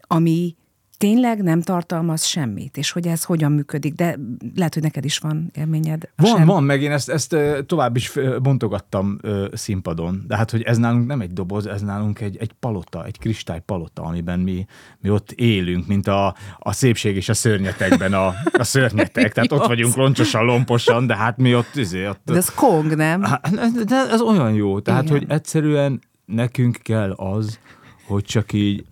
ami 0.00 0.54
tényleg 0.98 1.42
nem 1.42 1.60
tartalmaz 1.60 2.24
semmit, 2.24 2.76
és 2.76 2.90
hogy 2.90 3.06
ez 3.06 3.24
hogyan 3.24 3.52
működik, 3.52 3.94
de 3.94 4.18
lehet, 4.54 4.74
hogy 4.74 4.82
neked 4.82 5.04
is 5.04 5.18
van 5.18 5.50
élményed. 5.54 6.08
Van, 6.16 6.36
sem- 6.36 6.46
van, 6.46 6.62
meg 6.62 6.82
én 6.82 6.92
ezt, 6.92 7.08
ezt 7.08 7.36
tovább 7.66 7.96
is 7.96 8.12
bontogattam 8.42 9.18
színpadon, 9.52 10.24
de 10.26 10.36
hát, 10.36 10.50
hogy 10.50 10.62
ez 10.62 10.78
nálunk 10.78 11.06
nem 11.06 11.20
egy 11.20 11.32
doboz, 11.32 11.66
ez 11.66 11.82
nálunk 11.82 12.20
egy, 12.20 12.36
egy 12.36 12.52
palota, 12.52 13.04
egy 13.04 13.18
kristály 13.18 13.60
palota, 13.66 14.02
amiben 14.02 14.40
mi, 14.40 14.66
mi 15.00 15.10
ott 15.10 15.32
élünk, 15.32 15.86
mint 15.86 16.08
a, 16.08 16.34
a 16.58 16.72
szépség 16.72 17.16
és 17.16 17.28
a 17.28 17.34
szörnyetekben 17.34 18.12
a, 18.12 18.34
a 18.52 18.64
szörnyetek. 18.64 19.32
Tehát 19.32 19.52
ott 19.52 19.66
vagyunk 19.74 19.94
loncsosan, 19.94 20.44
lomposan, 20.44 21.06
de 21.06 21.16
hát 21.16 21.36
mi 21.36 21.54
ott, 21.54 21.74
izé, 21.74 22.06
ott 22.06 22.20
De 22.24 22.36
ez 22.36 22.54
Kong, 22.54 22.94
nem? 22.94 23.22
Hát, 23.22 23.84
De 23.84 23.96
ez 24.10 24.20
olyan 24.20 24.52
jó. 24.52 24.80
Tehát, 24.80 25.02
Igen. 25.02 25.18
hogy 25.18 25.26
egyszerűen 25.28 26.00
nekünk 26.26 26.76
kell 26.82 27.10
az, 27.10 27.58
hogy 28.06 28.24
csak 28.24 28.52
így 28.52 28.84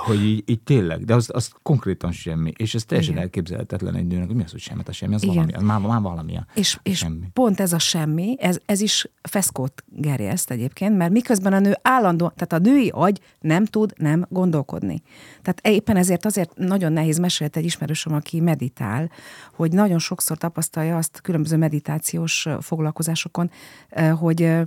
hogy 0.00 0.24
így, 0.24 0.42
így 0.46 0.60
tényleg, 0.60 1.04
de 1.04 1.14
az, 1.14 1.30
az 1.32 1.52
konkrétan 1.62 2.12
semmi. 2.12 2.52
És 2.56 2.74
ez 2.74 2.84
teljesen 2.84 3.12
Igen. 3.12 3.24
elképzelhetetlen 3.24 3.94
egy 3.94 4.06
nőnek, 4.06 4.26
hogy 4.26 4.36
mi 4.36 4.42
az, 4.42 4.50
hogy 4.50 4.60
semmi, 4.60 4.82
a 4.86 4.92
semmi, 4.92 5.14
az 5.14 5.22
Igen. 5.22 5.34
valami, 5.34 5.52
az 5.52 5.62
már, 5.62 5.80
már 5.80 6.00
valami. 6.00 6.36
a 6.36 6.46
És, 6.54 6.78
és 6.82 6.98
semmi. 6.98 7.26
pont 7.32 7.60
ez 7.60 7.72
a 7.72 7.78
semmi, 7.78 8.36
ez, 8.38 8.58
ez 8.66 8.80
is 8.80 9.10
feszkót 9.22 9.84
gerjeszt 9.86 10.50
egyébként, 10.50 10.96
mert 10.96 11.12
miközben 11.12 11.52
a 11.52 11.58
nő 11.58 11.76
állandóan, 11.82 12.32
tehát 12.36 12.66
a 12.66 12.70
női 12.70 12.90
agy 12.94 13.20
nem 13.40 13.64
tud 13.64 13.92
nem 13.96 14.26
gondolkodni. 14.28 15.02
Tehát 15.42 15.60
éppen 15.62 15.96
ezért 15.96 16.24
azért 16.24 16.56
nagyon 16.56 16.92
nehéz 16.92 17.18
mesélt 17.18 17.56
egy 17.56 17.64
ismerősöm, 17.64 18.14
aki 18.14 18.40
meditál, 18.40 19.10
hogy 19.54 19.72
nagyon 19.72 19.98
sokszor 19.98 20.38
tapasztalja 20.38 20.96
azt 20.96 21.20
különböző 21.20 21.56
meditációs 21.56 22.48
foglalkozásokon, 22.60 23.50
ö, 23.90 24.02
hogy 24.08 24.42
ö, 24.42 24.62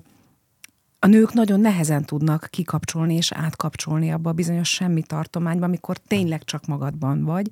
a 1.03 1.07
nők 1.07 1.33
nagyon 1.33 1.59
nehezen 1.59 2.05
tudnak 2.05 2.47
kikapcsolni 2.49 3.15
és 3.15 3.31
átkapcsolni 3.31 4.11
abba 4.11 4.29
a 4.29 4.33
bizonyos 4.33 4.69
semmi 4.69 5.01
tartományba, 5.01 5.65
amikor 5.65 5.97
tényleg 5.97 6.43
csak 6.43 6.65
magadban 6.65 7.23
vagy. 7.23 7.49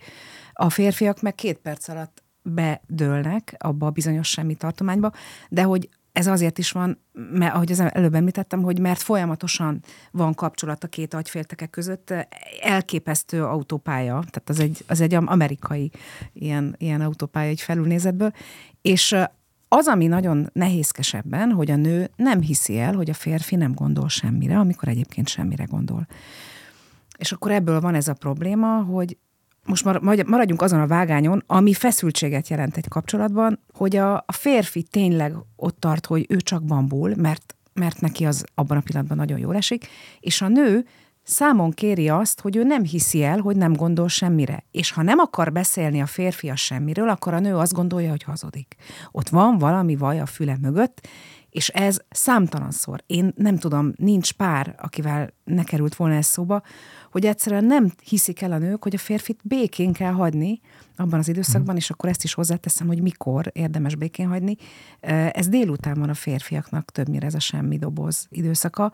A 0.54 0.70
férfiak 0.70 1.22
meg 1.22 1.36
két 1.36 1.58
perc 1.58 1.88
alatt 1.88 2.24
bedőlnek 2.42 3.56
abba 3.58 3.86
a 3.86 3.90
bizonyos 3.90 4.30
semmi 4.30 4.56
tartományba, 4.56 5.12
de 5.50 5.64
hogy 5.64 5.90
ez 6.12 6.28
azért 6.28 6.58
is 6.58 6.72
van, 6.72 7.02
mert 7.12 7.54
ahogy 7.54 7.72
az 7.72 7.80
előbb 7.80 8.14
említettem, 8.14 8.62
hogy 8.62 8.80
mert 8.80 9.02
folyamatosan 9.02 9.84
van 10.12 10.34
kapcsolat 10.34 10.84
a 10.84 10.88
két 10.88 11.14
agyféltekek 11.14 11.70
között, 11.70 12.14
elképesztő 12.62 13.44
autópálya, 13.44 14.14
tehát 14.14 14.50
az 14.50 14.60
egy, 14.60 14.84
az 14.88 15.02
egy 15.02 15.14
amerikai 15.14 15.92
ilyen, 16.34 16.76
ilyen 16.78 17.02
autópálya 17.02 17.50
egy 17.50 17.62
felülnézetből, 17.62 18.32
és 18.82 19.16
az, 19.74 19.88
ami 19.88 20.08
nagyon 20.08 20.50
nehézkes 20.54 21.14
ebben, 21.14 21.52
hogy 21.52 21.72
a 21.72 21.76
nő 21.76 22.10
nem 22.16 22.42
hiszi 22.42 22.80
el, 22.80 22.94
hogy 22.94 23.10
a 23.10 23.14
férfi 23.14 23.56
nem 23.56 23.74
gondol 23.74 24.10
semmire, 24.10 24.58
amikor 24.58 24.88
egyébként 24.88 25.28
semmire 25.28 25.64
gondol. 25.64 26.08
És 27.18 27.32
akkor 27.32 27.52
ebből 27.52 27.80
van 27.80 27.96
ez 27.96 28.08
a 28.08 28.14
probléma, 28.14 28.84
hogy 28.84 29.18
most 29.66 29.86
mar- 29.86 30.02
maradj- 30.02 30.28
maradjunk 30.28 30.62
azon 30.62 30.80
a 30.80 30.88
vágányon, 30.88 31.44
ami 31.48 31.74
feszültséget 31.74 32.48
jelent 32.48 32.78
egy 32.78 32.88
kapcsolatban, 32.88 33.60
hogy 33.74 33.96
a, 33.96 34.16
a 34.16 34.32
férfi 34.32 34.84
tényleg 34.84 35.36
ott 35.56 35.80
tart, 35.80 36.06
hogy 36.06 36.26
ő 36.30 36.36
csak 36.36 36.64
bambul, 36.64 37.14
mert, 37.16 37.56
mert 37.74 38.02
neki 38.02 38.26
az 38.26 38.44
abban 38.56 38.78
a 38.78 38.82
pillanatban 38.82 39.18
nagyon 39.18 39.40
jól 39.40 39.56
esik, 39.56 39.88
és 40.20 40.42
a 40.42 40.48
nő 40.48 40.86
számon 41.32 41.72
kéri 41.72 42.10
azt, 42.10 42.42
hogy 42.42 42.56
ő 42.56 42.64
nem 42.64 42.84
hiszi 42.84 43.24
el, 43.24 43.40
hogy 43.40 43.56
nem 43.56 43.74
gondol 43.74 44.08
semmire. 44.08 44.64
És 44.72 44.92
ha 44.92 45.02
nem 45.02 45.20
akar 45.20 45.52
beszélni 45.52 46.02
a 46.02 46.06
férfi 46.06 46.50
a 46.50 46.56
semmiről, 46.56 47.10
akkor 47.10 47.34
a 47.34 47.40
nő 47.40 47.56
azt 47.56 47.74
gondolja, 47.74 48.10
hogy 48.10 48.24
hazudik. 48.24 48.76
Ott 49.12 49.30
van 49.30 49.58
valami 49.58 49.96
vaj 49.96 50.20
a 50.20 50.26
füle 50.26 50.58
mögött, 50.62 51.08
és 51.50 51.68
ez 51.68 52.00
számtalanszor. 52.10 53.04
Én 53.06 53.34
nem 53.36 53.58
tudom, 53.58 53.94
nincs 53.96 54.34
pár, 54.34 54.76
akivel 54.78 55.34
ne 55.44 55.64
került 55.64 55.96
volna 55.96 56.16
ez 56.16 56.26
szóba, 56.26 56.62
hogy 57.12 57.26
egyszerűen 57.26 57.66
nem 57.66 57.92
hiszik 58.04 58.42
el 58.42 58.52
a 58.52 58.58
nők, 58.58 58.84
hogy 58.84 58.96
a 58.96 58.98
férfit 58.98 59.40
békén 59.44 59.94
kell 59.94 60.12
hagyni 60.12 60.60
abban 60.96 61.20
az 61.20 61.28
időszakban, 61.28 61.76
és 61.76 61.90
akkor 61.90 62.10
ezt 62.10 62.24
is 62.24 62.34
hozzáteszem, 62.34 62.88
hogy 62.88 63.02
mikor 63.02 63.50
érdemes 63.54 63.96
békén 63.96 64.28
hagyni. 64.28 64.56
Ez 65.32 65.48
délután 65.48 66.00
van 66.00 66.10
a 66.10 66.14
férfiaknak 66.14 66.92
többnyire 66.92 67.26
ez 67.26 67.34
a 67.34 67.40
semmi 67.40 67.78
doboz 67.78 68.28
időszaka, 68.30 68.92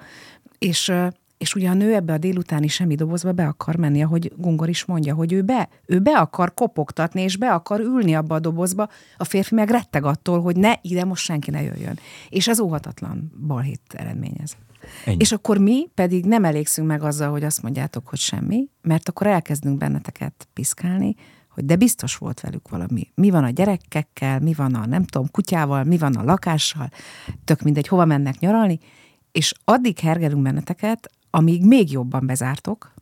és 0.58 0.94
és 1.38 1.56
ugye 1.56 1.70
a 1.70 1.74
nő 1.74 1.94
ebbe 1.94 2.14
a 2.14 2.18
délutáni 2.18 2.68
semmi 2.68 2.96
dobozba 2.96 3.32
be 3.32 3.48
akar 3.48 3.76
menni, 3.76 4.04
ahogy 4.04 4.34
Gungor 4.36 4.70
is 4.70 4.86
mondja, 4.86 5.14
hogy 5.14 5.34
ő 5.34 5.42
be, 5.42 5.70
ő 5.86 6.00
be 6.00 6.12
akar 6.12 6.54
kopogtatni, 6.54 7.22
és 7.22 7.38
be 7.38 7.54
akar 7.54 7.80
ülni 7.80 8.16
abba 8.16 8.36
a 8.36 8.40
dobozba, 8.40 8.90
a 9.18 9.24
férfi 9.24 9.56
meg 9.56 9.70
retteg 9.70 10.04
attól, 10.04 10.42
hogy 10.42 10.56
ne, 10.56 10.74
ide 10.82 11.06
most 11.06 11.24
senki 11.24 11.52
ne 11.52 11.62
jöjjön. 11.62 12.00
És 12.30 12.48
ez 12.48 12.60
óhatatlan 12.60 13.32
balhét 13.48 13.82
eredményez. 13.94 14.58
Ennyi. 15.06 15.18
És 15.20 15.32
akkor 15.32 15.58
mi 15.58 15.88
pedig 15.94 16.26
nem 16.26 16.46
elégszünk 16.46 16.88
meg 16.88 17.04
azzal, 17.04 17.32
hogy 17.32 17.44
azt 17.44 17.62
mondjátok, 17.62 18.08
hogy 18.08 18.20
semmi, 18.20 18.68
mert 18.82 19.10
akkor 19.10 19.28
elkezdünk 19.28 19.78
benneteket 19.78 20.48
piszkálni, 20.54 21.16
hogy 21.50 21.66
de 21.66 21.76
biztos 21.76 22.16
volt 22.16 22.40
velük 22.40 22.70
valami. 22.70 23.12
Mi 23.16 23.30
van 23.30 23.44
a 23.44 23.50
gyerekekkel, 23.50 24.40
mi 24.40 24.54
van 24.54 24.76
a 24.76 24.86
nem 24.86 25.04
tudom, 25.04 25.28
kutyával, 25.32 25.84
mi 25.84 25.98
van 25.98 26.16
a 26.16 26.24
lakással, 26.24 26.90
tök 27.44 27.62
mindegy, 27.62 27.88
hova 27.88 28.06
mennek 28.06 28.40
nyaralni, 28.40 28.80
és 29.32 29.54
addig 29.64 30.00
hergelünk 30.00 30.42
benneteket, 30.42 31.12
amíg 31.30 31.66
még 31.66 31.92
jobban 31.92 32.26
bezártok, 32.26 32.94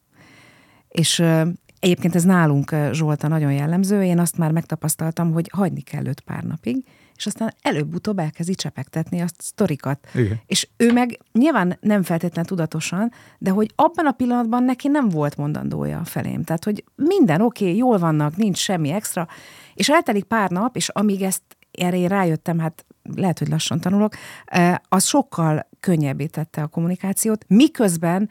és 0.89 1.23
egyébként 1.79 2.15
ez 2.15 2.23
nálunk 2.23 2.75
Zsolta 2.91 3.27
nagyon 3.27 3.51
jellemző, 3.51 4.03
én 4.03 4.19
azt 4.19 4.37
már 4.37 4.51
megtapasztaltam, 4.51 5.31
hogy 5.31 5.49
hagyni 5.53 5.81
kell 5.81 6.05
őt 6.05 6.19
pár 6.21 6.43
napig, 6.43 6.85
és 7.15 7.25
aztán 7.25 7.53
előbb-utóbb 7.61 8.19
elkezdi 8.19 8.55
csepegtetni 8.55 9.21
a 9.21 9.25
sztorikat. 9.37 10.07
Igen. 10.13 10.39
És 10.45 10.67
ő 10.77 10.93
meg 10.93 11.19
nyilván 11.31 11.77
nem 11.81 12.03
feltétlenül 12.03 12.49
tudatosan, 12.49 13.11
de 13.37 13.49
hogy 13.49 13.71
abban 13.75 14.05
a 14.05 14.11
pillanatban 14.11 14.63
neki 14.63 14.87
nem 14.87 15.09
volt 15.09 15.37
mondandója 15.37 16.03
felém. 16.03 16.43
Tehát, 16.43 16.63
hogy 16.63 16.83
minden 16.95 17.41
oké, 17.41 17.65
okay, 17.65 17.77
jól 17.77 17.97
vannak, 17.97 18.35
nincs 18.35 18.57
semmi 18.57 18.89
extra, 18.89 19.27
és 19.73 19.89
eltelik 19.89 20.23
pár 20.23 20.49
nap, 20.49 20.75
és 20.75 20.89
amíg 20.89 21.21
ezt 21.21 21.41
erre 21.77 21.97
én 21.97 22.07
rájöttem, 22.07 22.59
hát 22.59 22.85
lehet, 23.15 23.39
hogy 23.39 23.47
lassan 23.47 23.79
tanulok, 23.79 24.13
az 24.87 25.05
sokkal 25.05 25.67
könnyebbé 25.79 26.25
tette 26.25 26.61
a 26.61 26.67
kommunikációt, 26.67 27.45
miközben 27.47 28.29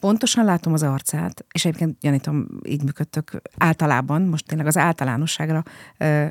pontosan 0.00 0.44
látom 0.44 0.72
az 0.72 0.82
arcát, 0.82 1.44
és 1.52 1.64
egyébként 1.64 1.98
gyanítom, 2.00 2.46
így 2.62 2.82
működtök 2.82 3.42
általában, 3.58 4.22
most 4.22 4.46
tényleg 4.46 4.66
az 4.66 4.76
általánosságra 4.76 5.62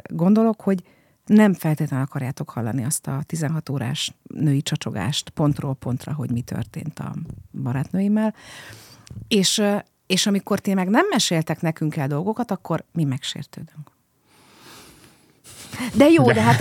gondolok, 0.03 0.62
hogy 0.62 0.84
nem 1.25 1.53
feltétlenül 1.53 2.05
akarjátok 2.05 2.50
hallani 2.50 2.84
azt 2.84 3.08
a 3.08 3.22
16 3.25 3.70
órás 3.70 4.13
női 4.24 4.62
csacsogást 4.62 5.29
pontról 5.29 5.75
pontra, 5.75 6.13
hogy 6.13 6.32
mi 6.32 6.41
történt 6.41 7.00
a 7.00 7.15
barátnőimmel. 7.63 8.36
És, 9.27 9.63
és 10.08 10.25
amikor 10.25 10.60
ti 10.60 10.74
meg 10.74 10.89
nem 10.89 11.05
meséltek 11.10 11.62
nekünk 11.62 11.96
el 11.96 12.08
dolgokat, 12.08 12.51
akkor 12.51 12.86
mi 12.91 13.03
megsértődünk. 13.03 13.92
De 15.94 16.10
jó, 16.10 16.25
de, 16.25 16.34
de 16.34 16.42
hát 16.42 16.58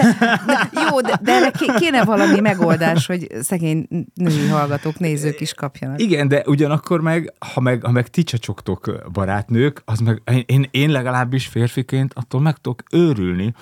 de, 0.47 0.81
jó, 0.91 1.01
de, 1.01 1.19
de 1.23 1.51
kéne 1.79 2.05
valami 2.05 2.41
megoldás, 2.41 3.07
hogy 3.07 3.27
szegény 3.41 3.87
női 4.15 4.49
hallgatók, 4.49 4.99
nézők 4.99 5.41
is 5.41 5.55
kapjanak. 5.55 6.01
Igen, 6.01 6.29
de 6.29 6.43
ugyanakkor 6.47 7.01
meg, 7.01 7.33
ha 7.55 7.61
meg, 7.61 7.85
ha 7.85 7.91
meg 7.91 8.09
ti 8.09 8.23
csacsogtok 8.23 9.03
barátnők, 9.13 9.83
az 9.85 9.99
meg 9.99 10.23
én, 10.47 10.69
én 10.71 10.91
legalábbis 10.91 11.47
férfiként 11.47 12.13
attól 12.15 12.41
meg 12.41 12.57
tudok 12.57 12.83
őrülni, 12.91 13.55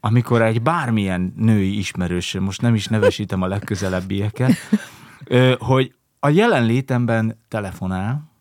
amikor 0.00 0.42
egy 0.42 0.62
bármilyen 0.62 1.34
női 1.36 1.78
ismerősöm, 1.78 2.42
most 2.42 2.60
nem 2.60 2.74
is 2.74 2.86
nevesítem 2.86 3.42
a 3.42 3.46
legközelebbieket, 3.46 4.52
hogy 5.58 5.94
a 6.20 6.28
jelenlétemben 6.28 7.40
telefonál, 7.48 8.33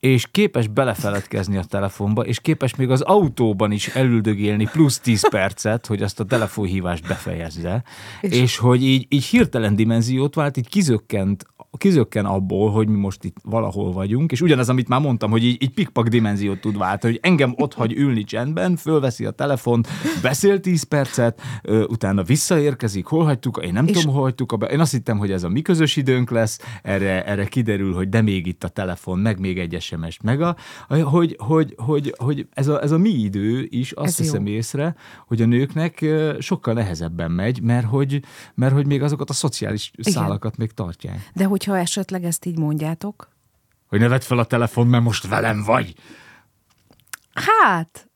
és 0.00 0.26
képes 0.30 0.68
belefeledkezni 0.68 1.56
a 1.56 1.64
telefonba, 1.64 2.22
és 2.22 2.40
képes 2.40 2.74
még 2.74 2.90
az 2.90 3.00
autóban 3.00 3.72
is 3.72 3.88
elüldögélni 3.88 4.68
plusz 4.72 4.98
10 4.98 5.28
percet, 5.28 5.86
hogy 5.86 6.02
azt 6.02 6.20
a 6.20 6.24
telefonhívást 6.24 7.06
befejezze, 7.08 7.82
és, 8.20 8.40
és 8.40 8.56
hogy 8.56 8.82
így, 8.82 9.06
így 9.08 9.24
hirtelen 9.24 9.76
dimenziót 9.76 10.34
vált, 10.34 10.56
így 10.56 10.68
kizökkent 10.68 11.46
kizökken 11.78 12.24
abból, 12.24 12.70
hogy 12.70 12.88
mi 12.88 12.98
most 12.98 13.24
itt 13.24 13.36
valahol 13.42 13.92
vagyunk, 13.92 14.32
és 14.32 14.40
ugyanaz, 14.40 14.68
amit 14.68 14.88
már 14.88 15.00
mondtam, 15.00 15.30
hogy 15.30 15.44
így, 15.44 15.62
így 15.62 15.70
pikpak 15.70 16.08
dimenziót 16.08 16.60
tud 16.60 16.78
váltani, 16.78 17.12
hogy 17.12 17.30
engem 17.30 17.54
ott 17.56 17.74
hagy 17.74 17.92
ülni 17.92 18.24
csendben, 18.24 18.76
fölveszi 18.76 19.24
a 19.24 19.30
telefont, 19.30 19.88
beszél 20.22 20.60
10 20.60 20.82
percet, 20.82 21.40
ö, 21.62 21.84
utána 21.84 22.22
visszaérkezik, 22.22 23.06
hol 23.06 23.24
hagytuk, 23.24 23.60
én 23.64 23.72
nem 23.72 23.86
és... 23.86 23.96
tudom, 23.96 24.14
hol 24.14 24.22
hagytuk, 24.22 24.58
be. 24.58 24.66
én 24.66 24.80
azt 24.80 24.92
hittem, 24.92 25.18
hogy 25.18 25.30
ez 25.30 25.42
a 25.42 25.48
mi 25.48 25.62
közös 25.62 25.96
időnk 25.96 26.30
lesz, 26.30 26.60
erre, 26.82 27.24
erre 27.24 27.44
kiderül, 27.44 27.94
hogy 27.94 28.08
de 28.08 28.22
még 28.22 28.46
itt 28.46 28.64
a 28.64 28.68
telefon, 28.68 29.18
meg 29.18 29.38
még 29.38 29.58
egy 29.58 29.74
SMS, 29.90 30.18
meg 30.22 30.40
a, 30.40 30.56
hogy, 30.88 31.36
hogy, 31.38 31.74
hogy, 31.76 32.14
hogy 32.18 32.46
ez, 32.52 32.68
a, 32.68 32.82
ez 32.82 32.90
a 32.90 32.98
mi 32.98 33.10
idő 33.10 33.66
is 33.68 33.92
azt 33.92 34.08
ez 34.08 34.16
hiszem 34.16 34.46
jó. 34.46 34.52
észre, 34.52 34.94
hogy 35.26 35.42
a 35.42 35.46
nőknek 35.46 36.04
sokkal 36.38 36.74
nehezebben 36.74 37.30
megy, 37.30 37.62
mert 37.62 37.86
hogy, 37.86 38.22
mert 38.54 38.72
hogy 38.72 38.86
még 38.86 39.02
azokat 39.02 39.30
a 39.30 39.32
szociális 39.32 39.90
Igen. 39.94 40.12
szálakat 40.12 40.56
még 40.56 40.72
tartják. 40.72 41.30
De 41.34 41.44
hogyha 41.44 41.78
esetleg 41.78 42.24
ezt 42.24 42.44
így 42.44 42.58
mondjátok? 42.58 43.28
Hogy 43.86 44.00
ne 44.00 44.08
vedd 44.08 44.20
fel 44.20 44.38
a 44.38 44.44
telefon, 44.44 44.86
mert 44.86 45.04
most 45.04 45.28
velem 45.28 45.62
vagy. 45.62 45.94
Hát, 47.32 48.09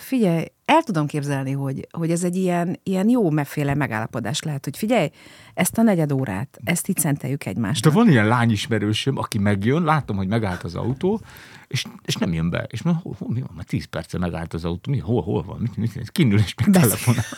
figyelj, 0.00 0.44
el 0.64 0.82
tudom 0.82 1.06
képzelni, 1.06 1.52
hogy, 1.52 1.86
hogy 1.90 2.10
ez 2.10 2.24
egy 2.24 2.36
ilyen, 2.36 2.80
ilyen 2.82 3.08
jó 3.08 3.30
meféle 3.30 3.74
megállapodás 3.74 4.42
lehet, 4.42 4.64
hogy 4.64 4.76
figyelj, 4.76 5.10
ezt 5.54 5.78
a 5.78 5.82
negyed 5.82 6.12
órát, 6.12 6.58
ezt 6.64 6.88
itt 6.88 6.98
szenteljük 6.98 7.46
egymásnak. 7.46 7.92
De 7.92 7.98
van 7.98 8.10
ilyen 8.10 8.26
lányismerősöm, 8.26 9.18
aki 9.18 9.38
megjön, 9.38 9.82
látom, 9.82 10.16
hogy 10.16 10.28
megállt 10.28 10.62
az 10.62 10.74
autó, 10.74 11.20
és, 11.66 11.84
és 12.04 12.16
nem 12.16 12.32
jön 12.32 12.50
be. 12.50 12.66
És 12.70 12.82
mondja, 12.82 13.02
hol, 13.02 13.14
hol, 13.18 13.28
mi 13.34 13.40
van? 13.40 13.50
Már 13.54 13.64
tíz 13.64 13.84
perce 13.84 14.18
megállt 14.18 14.54
az 14.54 14.64
autó, 14.64 14.90
mi, 14.90 14.98
hol, 14.98 15.22
hol 15.22 15.42
van? 15.42 15.58
Mit, 15.60 15.76
mit, 15.76 15.94
mit 15.94 16.10
kinül 16.10 16.38
és 16.38 16.54
meg 16.54 16.70
telefonál. 16.70 17.24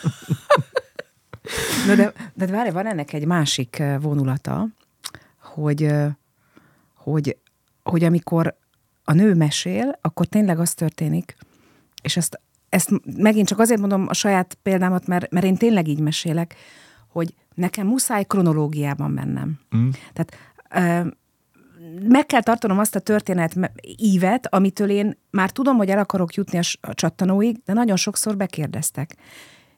No, 1.87 1.95
de, 1.95 2.13
de 2.33 2.45
várj, 2.45 2.69
van 2.69 2.87
ennek 2.87 3.13
egy 3.13 3.25
másik 3.25 3.83
vonulata, 4.01 4.67
hogy, 5.37 5.93
hogy, 6.95 7.37
hogy 7.83 8.03
amikor 8.03 8.57
a 9.03 9.13
nő 9.13 9.33
mesél, 9.33 9.97
akkor 10.01 10.25
tényleg 10.25 10.59
az 10.59 10.73
történik, 10.73 11.35
és 12.01 12.17
ezt, 12.17 12.39
ezt 12.71 12.89
megint 13.17 13.47
csak 13.47 13.59
azért 13.59 13.79
mondom 13.79 14.05
a 14.09 14.13
saját 14.13 14.57
példámat, 14.63 15.07
mert, 15.07 15.31
mert 15.31 15.45
én 15.45 15.55
tényleg 15.55 15.87
így 15.87 15.99
mesélek, 15.99 16.55
hogy 17.07 17.33
nekem 17.53 17.87
muszáj 17.87 18.23
kronológiában 18.23 19.11
mennem. 19.11 19.59
Mm. 19.75 19.89
Tehát 20.13 20.35
meg 22.07 22.25
kell 22.25 22.41
tartanom 22.41 22.79
azt 22.79 22.95
a 22.95 22.99
történet 22.99 23.71
ívet, 23.97 24.53
amitől 24.53 24.89
én 24.89 25.17
már 25.29 25.49
tudom, 25.49 25.77
hogy 25.77 25.89
el 25.89 25.99
akarok 25.99 26.33
jutni 26.33 26.59
a 26.81 26.93
csattanóig, 26.93 27.57
de 27.65 27.73
nagyon 27.73 27.95
sokszor 27.95 28.37
bekérdeztek. 28.37 29.15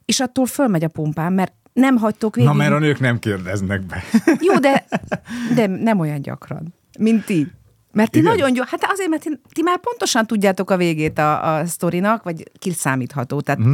És 0.06 0.20
attól 0.20 0.46
fölmegy 0.46 0.84
a 0.84 0.88
pumpám, 0.88 1.34
mert 1.34 1.54
nem 1.74 1.98
hagytok 1.98 2.36
végig. 2.36 2.50
Na, 2.50 2.56
mert 2.56 2.74
a 2.74 2.80
nők 2.80 3.00
nem 3.00 3.20
kérdeznek 3.20 3.86
be. 3.86 4.04
Jó, 4.40 4.60
de, 4.60 4.86
de 5.56 5.68
nem 5.68 6.00
olyan 6.00 6.22
gyakran, 6.22 6.74
mint 7.00 7.26
ti. 7.26 7.52
Mert 7.94 8.12
ti 8.12 8.20
Igen? 8.20 8.32
nagyon 8.32 8.56
jó, 8.56 8.64
hát 8.66 8.86
azért, 8.92 9.10
mert 9.10 9.22
ti, 9.22 9.40
ti 9.52 9.62
már 9.62 9.80
pontosan 9.80 10.28
tudjátok 10.28 10.70
a 10.70 10.78
végét 10.78 11.20
a, 11.20 11.56
a 11.56 11.66
sztorinak, 11.66 12.24
vagy 12.24 12.44
kiszámítható, 12.60 13.42
tehát 13.42 13.62
mm 13.62 13.74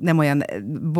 nem 0.00 0.18
olyan 0.18 0.44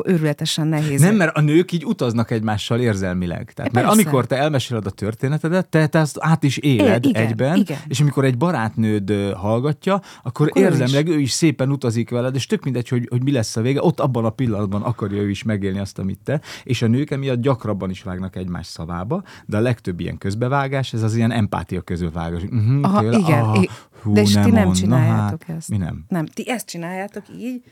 őrületesen 0.05 0.67
nehéz. 0.67 1.01
Nem, 1.01 1.17
mert 1.17 1.37
a 1.37 1.41
nők 1.41 1.73
így 1.73 1.85
utaznak 1.85 2.31
egymással 2.31 2.81
érzelmileg. 2.81 3.53
Tehát, 3.55 3.73
mert 3.73 3.87
amikor 3.87 4.27
te 4.27 4.37
elmeséled 4.37 4.87
a 4.87 4.91
történetedet, 4.91 5.69
te, 5.69 5.87
te 5.87 5.99
ezt 5.99 6.17
át 6.21 6.43
is 6.43 6.57
éled 6.57 7.05
é, 7.05 7.09
igen, 7.09 7.27
egyben, 7.27 7.57
igen. 7.57 7.79
és 7.89 8.01
amikor 8.01 8.25
egy 8.25 8.37
barátnőd 8.37 9.33
hallgatja, 9.37 10.01
akkor, 10.23 10.49
akkor 10.49 10.63
érzelmileg 10.63 11.09
ő 11.09 11.21
is 11.21 11.31
szépen 11.31 11.71
utazik 11.71 12.11
veled, 12.11 12.35
és 12.35 12.47
tök 12.47 12.65
mindegy, 12.65 12.89
hogy, 12.89 13.07
hogy 13.11 13.23
mi 13.23 13.33
lesz 13.33 13.57
a 13.57 13.61
vége, 13.61 13.83
ott 13.83 14.01
abban 14.01 14.25
a 14.25 14.31
pillanatban 14.31 14.83
akarja 14.83 15.23
ő 15.23 15.31
is 15.31 15.43
megélni 15.43 15.79
azt, 15.79 15.99
amit 15.99 16.21
te, 16.25 16.41
és 16.65 16.83
a 16.83 16.87
nők 16.87 17.11
emiatt 17.11 17.41
gyakrabban 17.41 17.91
is 17.91 18.03
vágnak 18.03 18.37
egymás 18.37 18.67
szavába, 18.67 19.23
de 19.47 19.57
a 19.57 19.61
legtöbb 19.61 20.01
ilyen 20.01 20.19
közbevágás, 20.19 20.93
ez 20.93 21.03
az 21.03 21.17
ilyen 21.17 21.31
empátia 21.31 21.81
közbevágás. 21.81 22.43
Uh-huh, 22.43 22.79
Aha, 22.83 23.01
tőle, 23.01 23.19
igen, 23.19 23.43
ah, 23.43 23.65
hú, 24.03 24.13
de 24.13 24.21
és 24.21 24.33
nem 24.33 24.45
ti 24.45 24.51
nem 24.51 24.65
mond, 24.65 24.77
csináljátok 24.77 25.43
hát, 25.43 25.57
ezt. 25.57 25.69
Mi 25.69 25.77
nem? 25.77 26.05
Nem, 26.09 26.27
ti 26.27 26.51
ezt 26.51 26.67
csináljátok 26.67 27.23
így, 27.41 27.63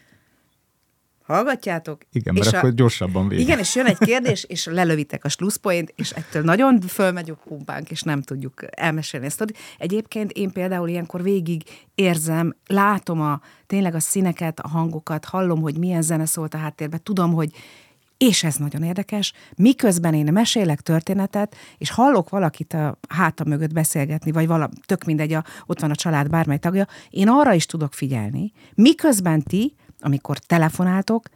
hallgatjátok. 1.26 2.02
Igen, 2.12 2.34
mert 2.34 2.46
és 2.46 2.52
akkor 2.52 2.68
a, 2.68 2.72
gyorsabban 2.72 3.28
vége. 3.28 3.42
Igen, 3.42 3.58
és 3.58 3.74
jön 3.74 3.86
egy 3.86 3.98
kérdés, 3.98 4.44
és 4.44 4.66
lelövitek 4.66 5.24
a 5.24 5.28
slusszpoint, 5.28 5.92
és 5.96 6.10
ettől 6.10 6.42
nagyon 6.42 6.80
fölmegy 6.80 7.30
a 7.30 7.34
pumpánk, 7.34 7.90
és 7.90 8.02
nem 8.02 8.22
tudjuk 8.22 8.64
elmesélni 8.70 9.26
ezt. 9.26 9.54
Egyébként 9.78 10.30
én 10.30 10.50
például 10.50 10.88
ilyenkor 10.88 11.22
végig 11.22 11.62
érzem, 11.94 12.56
látom 12.66 13.20
a, 13.20 13.40
tényleg 13.66 13.94
a 13.94 14.00
színeket, 14.00 14.60
a 14.60 14.68
hangokat, 14.68 15.24
hallom, 15.24 15.60
hogy 15.60 15.78
milyen 15.78 16.02
zene 16.02 16.26
szólt 16.26 16.54
a 16.54 16.58
háttérben, 16.58 17.00
tudom, 17.02 17.32
hogy 17.32 17.50
és 18.16 18.44
ez 18.44 18.56
nagyon 18.56 18.82
érdekes, 18.82 19.32
miközben 19.56 20.14
én 20.14 20.32
mesélek 20.32 20.80
történetet, 20.80 21.56
és 21.78 21.90
hallok 21.90 22.28
valakit 22.28 22.72
a 22.72 22.98
háta 23.08 23.44
mögött 23.44 23.72
beszélgetni, 23.72 24.32
vagy 24.32 24.46
vala, 24.46 24.70
tök 24.86 25.04
mindegy, 25.04 25.32
a, 25.32 25.44
ott 25.66 25.80
van 25.80 25.90
a 25.90 25.94
család 25.94 26.28
bármely 26.28 26.58
tagja, 26.58 26.86
én 27.10 27.28
arra 27.28 27.52
is 27.52 27.66
tudok 27.66 27.92
figyelni, 27.92 28.52
miközben 28.74 29.42
ti 29.42 29.74
amikor 30.02 30.38
telefonáltok, 30.38 31.28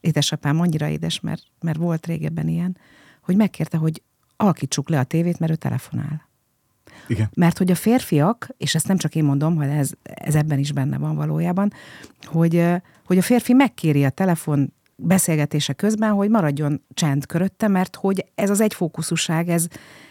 édesapám 0.00 0.60
annyira 0.60 0.88
édes, 0.88 1.20
mert, 1.20 1.42
mert 1.60 1.78
volt 1.78 2.06
régebben 2.06 2.48
ilyen, 2.48 2.76
hogy 3.22 3.36
megkérte, 3.36 3.76
hogy 3.76 4.02
alakítsuk 4.36 4.88
le 4.88 4.98
a 4.98 5.04
tévét, 5.04 5.38
mert 5.38 5.52
ő 5.52 5.56
telefonál. 5.56 6.30
Igen. 7.06 7.30
Mert 7.34 7.58
hogy 7.58 7.70
a 7.70 7.74
férfiak, 7.74 8.48
és 8.56 8.74
ezt 8.74 8.88
nem 8.88 8.96
csak 8.96 9.14
én 9.14 9.24
mondom, 9.24 9.56
hogy 9.56 9.66
ez, 9.66 9.90
ez 10.02 10.34
ebben 10.34 10.58
is 10.58 10.72
benne 10.72 10.98
van 10.98 11.16
valójában, 11.16 11.72
hogy, 12.24 12.66
hogy 13.06 13.18
a 13.18 13.22
férfi 13.22 13.52
megkéri 13.52 14.04
a 14.04 14.10
telefon 14.10 14.72
beszélgetése 14.96 15.72
közben, 15.72 16.12
hogy 16.12 16.30
maradjon 16.30 16.82
csend 16.94 17.26
körötte, 17.26 17.68
mert 17.68 17.96
hogy 17.96 18.24
ez 18.34 18.50
az 18.50 18.60
egyfókuszúság, 18.60 19.48
ez, 19.48 19.66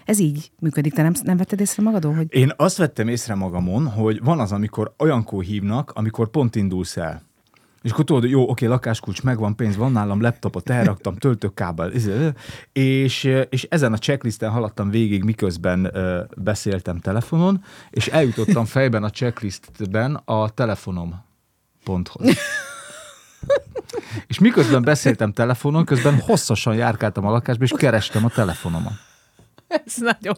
ez 0.06 0.20
így 0.20 0.52
működik. 0.60 0.94
Te 0.94 1.02
nem, 1.02 1.14
nem 1.24 1.38
vetted 1.38 1.60
észre 1.60 1.84
magadon? 1.84 2.16
Hogy... 2.16 2.28
Én 2.30 2.52
azt 2.56 2.78
vettem 2.78 3.08
észre 3.08 3.36
magamon, 3.36 3.88
hogy 3.88 4.24
van 4.24 4.40
az, 4.40 4.52
amikor 4.52 4.94
olyankor 4.98 5.44
hívnak, 5.44 5.92
amikor 5.92 6.30
pont 6.30 6.56
indulsz 6.56 6.98
el. 6.98 7.22
És 7.82 7.92
akkor 7.92 8.04
tudod, 8.04 8.30
jó, 8.30 8.50
oké, 8.50 8.66
lakáskulcs, 8.66 9.22
megvan, 9.22 9.56
pénz 9.56 9.76
van 9.76 9.92
nálam, 9.92 10.22
laptopot 10.22 10.70
elraktam, 10.70 11.16
töltőkábel, 11.16 11.92
és, 12.72 13.24
és 13.50 13.64
ezen 13.70 13.94
a 13.94 13.98
checklisten 13.98 14.50
haladtam 14.50 14.90
végig, 14.90 15.24
miközben 15.24 15.86
uh, 15.86 16.20
beszéltem 16.38 17.00
telefonon, 17.00 17.64
és 17.90 18.08
eljutottam 18.08 18.66
fejben 18.76 19.04
a 19.04 19.10
checklistben 19.10 20.22
a 20.26 20.50
telefonom 20.50 21.24
ponthoz. 21.84 22.28
és 24.28 24.40
miközben 24.40 24.82
beszéltem 24.84 25.34
telefonon, 25.34 25.86
közben 25.86 26.20
hosszasan 26.20 26.76
járkáltam 26.76 27.26
a 27.26 27.32
lakásba, 27.32 27.64
és 27.64 27.74
kerestem 27.78 28.26
a 28.26 28.30
telefonomat. 28.30 28.94
Ez 29.68 29.96
nagyon, 29.96 30.36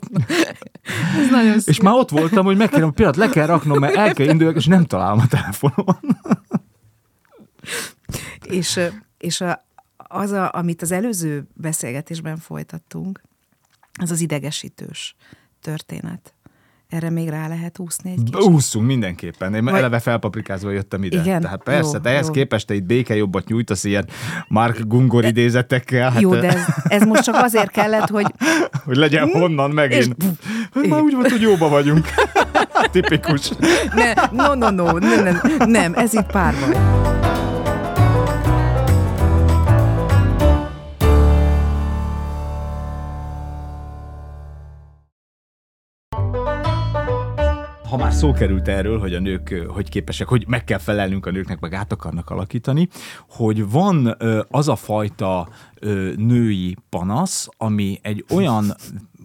ez 1.17 1.29
nagyon 1.32 1.58
És 1.65 1.82
már 1.82 1.93
ott 1.93 2.10
voltam, 2.10 2.45
hogy 2.45 2.58
megkérem, 2.58 2.93
pillanat, 2.93 3.17
le 3.17 3.29
kell 3.29 3.45
raknom, 3.45 3.79
mert 3.79 3.95
el 3.95 4.13
kell 4.13 4.27
induljak, 4.27 4.56
és 4.56 4.65
nem 4.65 4.86
találom 4.86 5.19
a 5.19 5.27
telefonomat 5.27 5.99
és 8.45 8.80
és 9.23 9.41
a, 9.41 9.65
az, 9.97 10.32
a, 10.32 10.49
amit 10.54 10.82
az 10.82 10.91
előző 10.91 11.47
beszélgetésben 11.54 12.38
folytattunk, 12.38 13.21
az 14.02 14.12
az 14.12 14.21
idegesítős 14.21 15.15
történet. 15.62 16.34
Erre 16.89 17.10
még 17.10 17.30
rá 17.30 17.47
lehet 17.47 17.80
úszni 17.80 18.12
egy 18.12 18.23
kicsit? 18.23 18.49
Úszunk 18.49 18.86
mindenképpen. 18.86 19.54
Én 19.54 19.63
Vagy... 19.63 19.73
eleve 19.73 19.99
felpaprikázva 19.99 20.71
jöttem 20.71 21.04
ide. 21.04 21.21
Igen, 21.21 21.41
Tehát 21.41 21.63
persze, 21.63 21.95
jó, 21.97 21.99
te 22.02 22.10
ehhez 22.10 22.26
jó. 22.26 22.32
képest 22.32 22.67
te 22.67 22.73
itt 22.73 22.84
béke 22.84 23.15
jobbat 23.15 23.47
nyújtasz 23.47 23.84
ilyen 23.84 24.08
Mark 24.47 24.80
Gungor 24.80 25.26
idézetekkel. 25.26 26.12
Hát... 26.12 26.21
Jó, 26.21 26.36
de 26.36 26.47
ez, 26.47 26.65
ez 26.84 27.04
most 27.04 27.23
csak 27.23 27.36
azért 27.36 27.71
kellett, 27.71 28.10
hogy... 28.10 28.34
hogy 28.86 28.95
legyen 28.95 29.30
honnan 29.30 29.71
megint. 29.71 30.15
És... 30.17 30.26
Hát 30.73 30.88
már 30.88 31.02
úgy 31.02 31.13
volt, 31.13 31.32
hogy 31.32 31.41
jóba 31.41 31.69
vagyunk. 31.69 32.08
Tipikus. 32.91 33.52
Ne, 33.93 34.13
no, 34.32 34.54
no, 34.54 34.69
no, 34.69 34.97
nem, 34.97 35.23
nem, 35.23 35.69
nem, 35.69 35.93
ez 35.93 36.13
itt 36.13 36.32
párbaj. 36.32 37.12
Szó 48.23 48.31
került 48.31 48.67
erről, 48.67 48.99
hogy 48.99 49.13
a 49.13 49.19
nők 49.19 49.65
hogy 49.67 49.89
képesek, 49.89 50.27
hogy 50.27 50.47
meg 50.47 50.63
kell 50.63 50.77
felelnünk 50.77 51.25
a 51.25 51.31
nőknek, 51.31 51.59
meg 51.59 51.73
át 51.73 51.91
akarnak 51.91 52.29
alakítani, 52.29 52.88
hogy 53.29 53.69
van 53.69 54.17
az 54.49 54.67
a 54.67 54.75
fajta 54.75 55.49
női 56.15 56.77
panasz, 56.89 57.47
ami 57.57 57.99
egy 58.01 58.25
olyan 58.29 58.75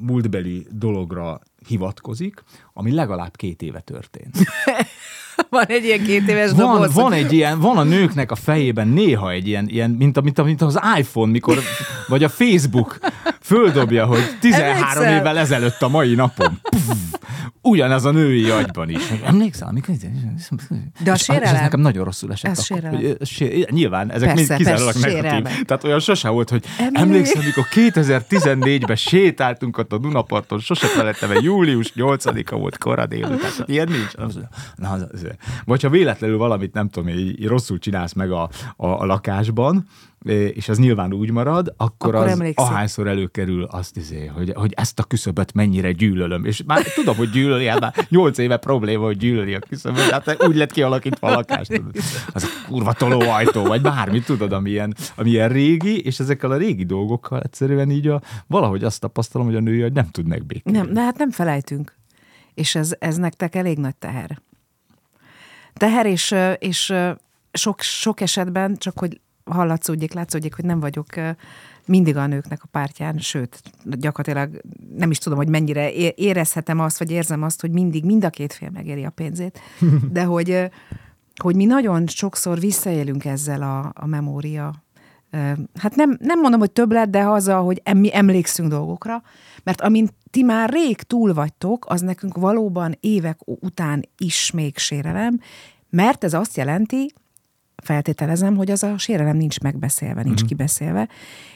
múltbeli 0.00 0.66
dologra 0.70 1.40
hivatkozik, 1.66 2.44
ami 2.72 2.92
legalább 2.92 3.36
két 3.36 3.62
éve 3.62 3.80
történt. 3.80 4.36
Van 5.50 5.64
egy 5.66 5.84
ilyen 5.84 6.02
két 6.02 6.28
éves 6.28 6.50
Van, 6.50 6.72
doboz. 6.72 6.94
van 6.94 7.12
egy 7.12 7.32
ilyen, 7.32 7.60
van 7.60 7.76
a 7.76 7.82
nőknek 7.82 8.30
a 8.30 8.34
fejében 8.34 8.88
néha 8.88 9.30
egy 9.30 9.46
ilyen, 9.48 9.68
ilyen 9.68 9.90
mint, 9.90 10.16
a, 10.16 10.20
mint, 10.20 10.38
a, 10.38 10.44
mint 10.44 10.62
az 10.62 10.80
iPhone, 10.98 11.30
mikor, 11.32 11.58
vagy 12.06 12.24
a 12.24 12.28
Facebook 12.28 12.98
földobja, 13.40 14.06
hogy 14.06 14.22
13 14.40 14.72
Emlékszel? 14.76 15.18
évvel 15.18 15.38
ezelőtt 15.38 15.82
a 15.82 15.88
mai 15.88 16.14
napon. 16.14 16.58
Puff, 16.62 16.82
ugyanez 17.62 18.04
a 18.04 18.10
női 18.10 18.50
agyban 18.50 18.90
is. 18.90 19.02
Emlékszel, 19.24 19.68
amikor... 19.68 19.94
De 21.04 21.10
a 21.10 21.14
És 21.14 21.22
sérelem- 21.22 21.54
Ez 21.54 21.60
nekem 21.60 21.80
nagyon 21.80 22.04
rosszul 22.04 22.32
esett. 22.32 22.50
Ez 22.50 22.58
akkor, 22.70 22.76
sérelem. 22.82 23.00
hogy, 23.18 23.26
sér, 23.26 23.70
nyilván, 23.70 24.10
ezek 24.12 24.28
Persze, 24.34 24.44
mind 24.54 24.58
kizárólag 24.58 24.94
negatív. 25.00 25.64
Tehát 25.64 25.84
olyan 25.84 26.00
sose 26.00 26.28
volt, 26.28 26.48
hogy 26.50 26.64
Emlék- 26.78 26.96
emlékszem, 26.98 27.42
amikor 27.42 27.64
2014-ben 27.74 28.96
sétáltunk 28.96 29.78
ott 29.78 29.92
a 29.92 29.98
Dunaparton, 29.98 30.58
sose 30.58 30.86
felettem, 30.86 31.28
mert 31.28 31.42
július 31.42 31.92
8-a 31.96 32.56
volt 32.56 32.78
kora 32.78 33.06
délután. 33.06 33.50
Ilyen 33.66 33.88
nincs. 33.90 34.32
Na, 34.76 34.90
az, 34.90 35.06
az, 35.12 35.26
vagy 35.64 35.82
ha 35.82 35.88
véletlenül 35.88 36.36
valamit, 36.38 36.72
nem 36.72 36.88
tudom, 36.88 37.08
így, 37.08 37.40
így 37.40 37.46
rosszul 37.46 37.78
csinálsz 37.78 38.12
meg 38.12 38.30
a, 38.30 38.42
a, 38.76 38.86
a 38.86 39.04
lakásban, 39.04 39.86
és 40.52 40.68
az 40.68 40.78
nyilván 40.78 41.12
úgy 41.12 41.30
marad, 41.30 41.74
akkor, 41.76 42.14
Akkor 42.14 42.26
az 42.26 42.32
emlékszik. 42.32 42.58
ahányszor 42.58 43.06
előkerül 43.06 43.62
azt 43.64 43.96
izé, 43.96 44.26
hogy, 44.26 44.52
hogy 44.54 44.72
ezt 44.76 44.98
a 44.98 45.02
küszöböt 45.02 45.52
mennyire 45.52 45.92
gyűlölöm. 45.92 46.44
És 46.44 46.62
már 46.66 46.82
tudom, 46.82 47.16
hogy 47.16 47.30
gyűlöli, 47.30 47.66
hát 47.66 47.80
már 47.80 47.94
nyolc 48.08 48.38
éve 48.38 48.56
probléma, 48.56 49.04
hogy 49.04 49.16
gyűlöli 49.16 49.54
a 49.54 49.58
küszöböt, 49.58 50.10
hát 50.10 50.44
úgy 50.46 50.56
lett 50.56 50.72
kialakítva 50.72 51.28
a 51.28 51.30
lakás. 51.34 51.66
Tudod. 51.66 51.96
Az 52.32 52.44
a 52.44 52.68
kurva 52.68 52.92
tolóajtó, 52.92 53.64
vagy 53.64 53.80
bármi, 53.80 54.20
tudod, 54.20 54.52
amilyen, 54.52 54.94
amilyen 55.16 55.48
régi, 55.48 56.00
és 56.00 56.20
ezekkel 56.20 56.50
a 56.50 56.56
régi 56.56 56.84
dolgokkal 56.84 57.40
egyszerűen 57.40 57.90
így 57.90 58.06
a, 58.08 58.20
valahogy 58.46 58.84
azt 58.84 59.00
tapasztalom, 59.00 59.46
hogy 59.46 59.56
a 59.56 59.60
női 59.60 59.82
agy 59.82 59.92
nem 59.92 60.10
tud 60.10 60.26
megbékélni. 60.26 60.78
Nem, 60.78 60.92
de 60.92 61.00
hát 61.00 61.18
nem 61.18 61.30
felejtünk. 61.30 61.96
És 62.54 62.74
ez, 62.74 62.94
ez 62.98 63.16
nektek 63.16 63.54
elég 63.54 63.78
nagy 63.78 63.96
teher. 63.96 64.40
Teher, 65.78 66.06
és, 66.06 66.34
és 66.58 66.94
sok, 67.52 67.80
sok 67.80 68.20
esetben, 68.20 68.76
csak 68.76 68.98
hogy 68.98 69.20
hallatszódjék, 69.44 70.12
látszódjék, 70.12 70.54
hogy 70.54 70.64
nem 70.64 70.80
vagyok 70.80 71.06
mindig 71.84 72.16
a 72.16 72.26
nőknek 72.26 72.62
a 72.62 72.68
pártján, 72.70 73.18
sőt, 73.18 73.62
gyakorlatilag 73.84 74.60
nem 74.96 75.10
is 75.10 75.18
tudom, 75.18 75.38
hogy 75.38 75.48
mennyire 75.48 75.92
érezhetem 76.14 76.80
azt, 76.80 76.98
vagy 76.98 77.10
érzem 77.10 77.42
azt, 77.42 77.60
hogy 77.60 77.70
mindig 77.70 78.04
mind 78.04 78.24
a 78.24 78.30
két 78.30 78.52
fél 78.52 78.70
megéri 78.70 79.04
a 79.04 79.10
pénzét, 79.10 79.60
de 80.12 80.24
hogy, 80.24 80.70
hogy 81.42 81.56
mi 81.56 81.64
nagyon 81.64 82.06
sokszor 82.06 82.60
visszaélünk 82.60 83.24
ezzel 83.24 83.62
a, 83.62 83.92
a 83.94 84.06
memória 84.06 84.86
hát 85.74 85.94
nem, 85.94 86.16
nem 86.20 86.40
mondom, 86.40 86.60
hogy 86.60 86.70
többlet, 86.70 87.10
de 87.10 87.22
azzal, 87.22 87.64
hogy 87.64 87.82
mi 87.94 88.14
emlékszünk 88.14 88.68
dolgokra, 88.68 89.22
mert 89.64 89.80
amint 89.80 90.14
ti 90.30 90.42
már 90.42 90.70
rég 90.70 90.96
túl 90.96 91.34
vagytok, 91.34 91.84
az 91.88 92.00
nekünk 92.00 92.36
valóban 92.36 92.96
évek 93.00 93.38
után 93.44 94.04
is 94.18 94.50
még 94.50 94.78
sérelem, 94.78 95.40
mert 95.90 96.24
ez 96.24 96.34
azt 96.34 96.56
jelenti, 96.56 97.12
feltételezem, 97.82 98.56
hogy 98.56 98.70
az 98.70 98.82
a 98.82 98.98
sérelem 98.98 99.36
nincs 99.36 99.60
megbeszélve, 99.60 100.22
nincs 100.22 100.34
uh-huh. 100.34 100.48
kibeszélve, 100.48 101.08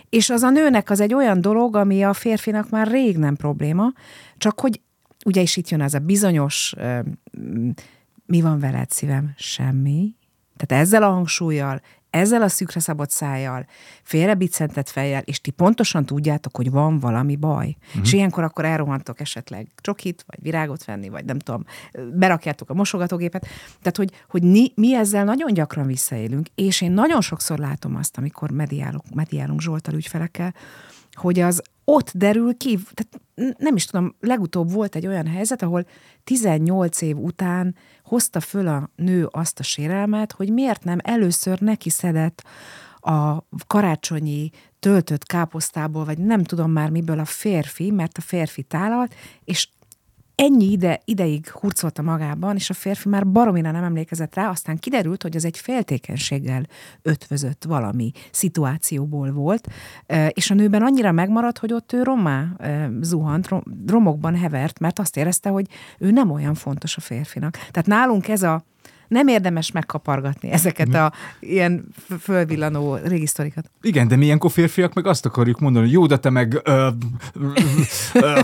és 0.08 0.30
az 0.30 0.42
a 0.42 0.50
nőnek 0.50 0.90
az 0.90 1.00
egy 1.00 1.14
olyan 1.14 1.40
dolog, 1.40 1.76
ami 1.76 2.04
a 2.04 2.12
férfinak 2.12 2.70
már 2.70 2.88
rég 2.88 3.16
nem 3.18 3.36
probléma, 3.36 3.92
csak 4.36 4.60
hogy 4.60 4.80
ugye 5.24 5.40
is 5.40 5.56
itt 5.56 5.68
jön 5.68 5.80
az 5.80 5.94
a 5.94 5.98
bizonyos, 5.98 6.74
mi 8.26 8.40
van 8.40 8.58
veled 8.58 8.90
szívem? 8.90 9.32
Semmi. 9.36 10.14
Tehát 10.56 10.84
ezzel 10.84 11.02
a 11.02 11.10
hangsúlyjal, 11.10 11.80
ezzel 12.12 12.42
a 12.42 12.48
szűkre 12.48 12.80
szabott 12.80 13.10
szájjal, 13.10 13.66
félrebiccentett 14.02 14.88
fejjel, 14.88 15.22
és 15.24 15.40
ti 15.40 15.50
pontosan 15.50 16.06
tudjátok, 16.06 16.56
hogy 16.56 16.70
van 16.70 16.98
valami 16.98 17.36
baj. 17.36 17.76
Uh-huh. 17.86 18.02
És 18.02 18.12
ilyenkor 18.12 18.44
akkor 18.44 18.64
elrohantok 18.64 19.20
esetleg 19.20 19.68
csokit, 19.76 20.24
vagy 20.26 20.38
virágot 20.42 20.84
venni, 20.84 21.08
vagy 21.08 21.24
nem 21.24 21.38
tudom, 21.38 21.64
berakjátok 22.12 22.70
a 22.70 22.74
mosogatógépet. 22.74 23.46
Tehát, 23.80 23.96
hogy, 23.96 24.10
hogy 24.28 24.42
mi, 24.42 24.72
mi 24.74 24.94
ezzel 24.94 25.24
nagyon 25.24 25.54
gyakran 25.54 25.86
visszaélünk, 25.86 26.46
és 26.54 26.80
én 26.80 26.92
nagyon 26.92 27.20
sokszor 27.20 27.58
látom 27.58 27.96
azt, 27.96 28.18
amikor 28.18 28.50
mediálunk, 28.50 29.14
mediálunk 29.14 29.60
Zsoltal 29.60 29.94
ügyfelekkel, 29.94 30.54
hogy 31.12 31.40
az 31.40 31.62
ott 31.84 32.10
derül 32.14 32.56
ki, 32.56 32.78
tehát 32.94 33.56
nem 33.58 33.76
is 33.76 33.84
tudom, 33.84 34.14
legutóbb 34.20 34.72
volt 34.72 34.94
egy 34.94 35.06
olyan 35.06 35.26
helyzet, 35.26 35.62
ahol 35.62 35.86
18 36.24 37.00
év 37.00 37.18
után 37.18 37.76
hozta 38.04 38.40
föl 38.40 38.68
a 38.68 38.90
nő 38.96 39.28
azt 39.30 39.58
a 39.58 39.62
sérelmet, 39.62 40.32
hogy 40.32 40.52
miért 40.52 40.84
nem 40.84 40.98
először 41.02 41.60
neki 41.60 41.90
szedett 41.90 42.42
a 42.96 43.44
karácsonyi 43.66 44.50
töltött 44.78 45.24
káposztából, 45.24 46.04
vagy 46.04 46.18
nem 46.18 46.42
tudom 46.42 46.70
már 46.70 46.90
miből 46.90 47.18
a 47.18 47.24
férfi, 47.24 47.90
mert 47.90 48.18
a 48.18 48.20
férfi 48.20 48.62
tálalt, 48.62 49.14
és 49.44 49.68
ennyi 50.34 50.70
ide, 50.70 51.00
ideig 51.04 51.48
hurcolta 51.48 52.02
magában, 52.02 52.56
és 52.56 52.70
a 52.70 52.74
férfi 52.74 53.08
már 53.08 53.26
baromira 53.26 53.70
nem 53.70 53.84
emlékezett 53.84 54.34
rá, 54.34 54.48
aztán 54.48 54.78
kiderült, 54.78 55.22
hogy 55.22 55.36
az 55.36 55.44
egy 55.44 55.58
féltékenységgel 55.58 56.62
ötvözött 57.02 57.64
valami 57.64 58.10
szituációból 58.30 59.32
volt, 59.32 59.68
és 60.28 60.50
a 60.50 60.54
nőben 60.54 60.82
annyira 60.82 61.12
megmaradt, 61.12 61.58
hogy 61.58 61.72
ott 61.72 61.92
ő 61.92 62.02
rommá 62.02 62.46
ö, 62.58 62.84
zuhant, 63.00 63.48
rom- 63.48 63.64
romokban 63.86 64.36
hevert, 64.36 64.78
mert 64.78 64.98
azt 64.98 65.16
érezte, 65.16 65.48
hogy 65.48 65.66
ő 65.98 66.10
nem 66.10 66.30
olyan 66.30 66.54
fontos 66.54 66.96
a 66.96 67.00
férfinak. 67.00 67.52
Tehát 67.52 67.86
nálunk 67.86 68.28
ez 68.28 68.42
a 68.42 68.64
nem 69.12 69.28
érdemes 69.28 69.70
megkapargatni 69.70 70.50
ezeket 70.50 70.94
a 70.94 71.12
ilyen 71.40 71.84
fölvillanó 72.20 72.98
régi 73.04 73.26
sztorikat. 73.26 73.70
Igen, 73.82 74.08
de 74.08 74.16
mi 74.16 74.24
ilyenkor 74.24 74.50
férfiak 74.50 74.94
meg 74.94 75.06
azt 75.06 75.26
akarjuk 75.26 75.60
mondani, 75.60 75.84
hogy 75.84 75.94
jó, 75.94 76.06
de 76.06 76.16
te 76.16 76.30
meg 76.30 76.60
ö, 76.64 76.88
ö, 78.14 78.40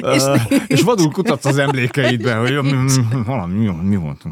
ö, 0.00 0.34
És- 0.66 0.82
vadul 0.82 1.10
kutatsz 1.10 1.44
az 1.44 1.58
emlékeidben, 1.58 2.38
hogy 2.38 2.58
valami, 3.24 3.58
mi, 3.58 3.70
mi 3.82 3.96
volt. 3.96 4.22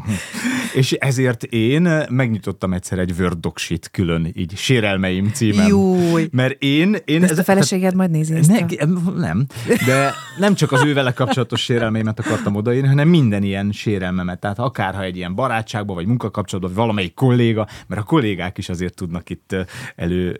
És 0.73 0.91
ezért 0.91 1.43
én 1.43 2.05
megnyitottam 2.09 2.73
egyszer 2.73 2.99
egy 2.99 3.13
Word 3.19 3.39
docsit 3.39 3.89
külön, 3.91 4.31
így 4.33 4.57
sérelmeim 4.57 5.31
címen. 5.33 5.67
Júj. 5.67 6.27
Mert 6.31 6.63
én... 6.63 6.95
én 7.05 7.19
De 7.19 7.27
ezt 7.27 7.39
a 7.39 7.43
feleséged 7.43 7.95
majd 7.95 8.11
nézi 8.11 8.33
ezt 8.33 8.49
ne, 8.49 8.85
nem, 9.15 9.45
de 9.85 10.13
nem 10.37 10.53
csak 10.55 10.71
az 10.71 10.83
ő 10.83 10.93
vele 10.93 11.11
kapcsolatos 11.11 11.61
sérelmeimet 11.61 12.19
akartam 12.19 12.55
odaírni, 12.55 12.87
hanem 12.87 13.07
minden 13.07 13.43
ilyen 13.43 13.71
sérelmemet. 13.71 14.39
Tehát 14.39 14.59
akárha 14.59 15.03
egy 15.03 15.15
ilyen 15.15 15.35
barátságban, 15.55 15.95
vagy 15.95 16.05
munkakapcsolatban, 16.05 16.73
vagy 16.73 16.83
valamelyik 16.83 17.13
kolléga, 17.13 17.67
mert 17.87 18.01
a 18.01 18.03
kollégák 18.03 18.57
is 18.57 18.69
azért 18.69 18.95
tudnak 18.95 19.29
itt 19.29 19.55
elő, 19.95 20.37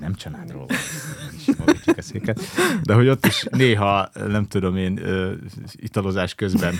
nem 0.00 0.14
családról, 0.14 0.66
is 1.36 1.54
fordítsuk 1.56 1.96
a 1.96 2.02
széket, 2.02 2.40
de 2.82 2.94
hogy 2.94 3.08
ott 3.08 3.26
is 3.26 3.44
néha, 3.50 4.08
nem 4.28 4.46
tudom 4.46 4.76
én, 4.76 5.00
italozás 5.72 6.34
közben, 6.34 6.74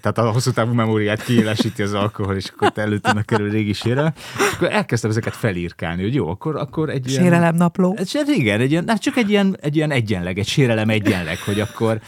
tehát 0.00 0.18
a 0.18 0.30
hosszú 0.30 0.50
távú 0.50 0.72
memóriát 0.72 1.24
kiélesíti 1.24 1.82
az 1.82 1.94
alkohol, 1.94 2.36
és 2.36 2.48
akkor 2.48 2.70
te 2.70 2.82
elő 2.82 2.98
tudnak 2.98 3.26
kerülni 3.26 3.52
régi 3.52 3.72
sérelem, 3.72 4.12
és 4.16 4.54
akkor 4.54 4.72
elkezdtem 4.72 5.10
ezeket 5.10 5.36
felírkálni, 5.36 6.02
hogy 6.02 6.14
jó, 6.14 6.28
akkor, 6.28 6.56
akkor 6.56 6.88
egy 6.90 7.10
ilyen... 7.10 7.22
Sérelemnapló. 7.22 7.94
Ez, 7.98 8.12
hát 8.12 8.28
igen, 8.28 8.60
egy 8.60 8.70
ilyen, 8.70 8.84
hát 8.88 9.00
csak 9.00 9.16
egy 9.16 9.30
ilyen, 9.30 9.56
egy 9.60 9.76
ilyen 9.76 9.90
egyenleg, 9.90 10.38
egy 10.38 10.46
sérelem 10.46 10.88
egyenleg, 10.88 11.38
hogy 11.38 11.60
akkor 11.60 12.00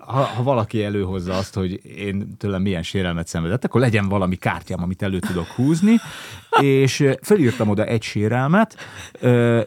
ha, 0.00 0.22
ha 0.22 0.42
valaki 0.42 0.84
előhozza 0.84 1.36
azt, 1.36 1.54
hogy 1.54 1.80
én 1.84 2.36
tőlem 2.38 2.62
milyen 2.62 2.82
sérelmet 2.82 3.26
szenvedett, 3.26 3.64
akkor 3.64 3.80
legyen 3.80 4.08
valami 4.08 4.19
kártyám, 4.38 4.82
amit 4.82 5.02
elő 5.02 5.18
tudok 5.18 5.46
húzni, 5.46 5.96
és 6.60 7.04
felírtam 7.22 7.68
oda 7.68 7.84
egy 7.84 8.02
sérelmet, 8.02 8.76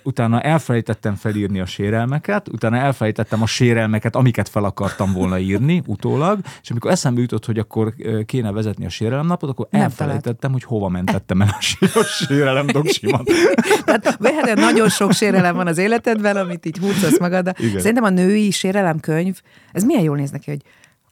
utána 0.03 0.41
elfelejtettem 0.41 1.15
felírni 1.15 1.59
a 1.59 1.65
sérelmeket, 1.65 2.49
utána 2.49 2.77
elfelejtettem 2.77 3.41
a 3.41 3.45
sérelmeket, 3.45 4.15
amiket 4.15 4.49
fel 4.49 4.63
akartam 4.63 5.13
volna 5.13 5.39
írni 5.39 5.83
utólag, 5.85 6.39
és 6.61 6.69
amikor 6.71 6.91
eszembe 6.91 7.21
jutott, 7.21 7.45
hogy 7.45 7.59
akkor 7.59 7.93
kéne 8.25 8.51
vezetni 8.51 8.85
a 8.85 8.89
sérelemnapot, 8.89 9.49
akkor 9.49 9.67
Nem 9.69 9.81
elfelejtettem, 9.81 10.51
hogy 10.51 10.63
hova 10.63 10.89
mentettem 10.89 11.41
el 11.41 11.55
a 11.57 11.61
sé- 11.61 11.95
a 11.95 12.03
sérelem 12.03 12.65
doksimat. 12.65 13.23
Tehát 13.85 14.17
vehetően 14.19 14.59
nagyon 14.59 14.89
sok 14.89 15.11
sérelem 15.11 15.55
van 15.55 15.67
az 15.67 15.77
életedben, 15.77 16.37
amit 16.37 16.65
így 16.65 16.77
húzolsz 16.77 17.19
magad. 17.19 17.51
Igen. 17.57 17.79
szerintem 17.79 18.03
a 18.03 18.09
női 18.09 18.51
sérelemkönyv, 18.51 19.41
ez 19.71 19.83
milyen 19.83 20.03
jól 20.03 20.15
néz 20.15 20.31
neki, 20.31 20.49
hogy 20.49 20.61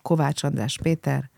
Kovács 0.02 0.44
András 0.44 0.78
Péter, 0.82 1.31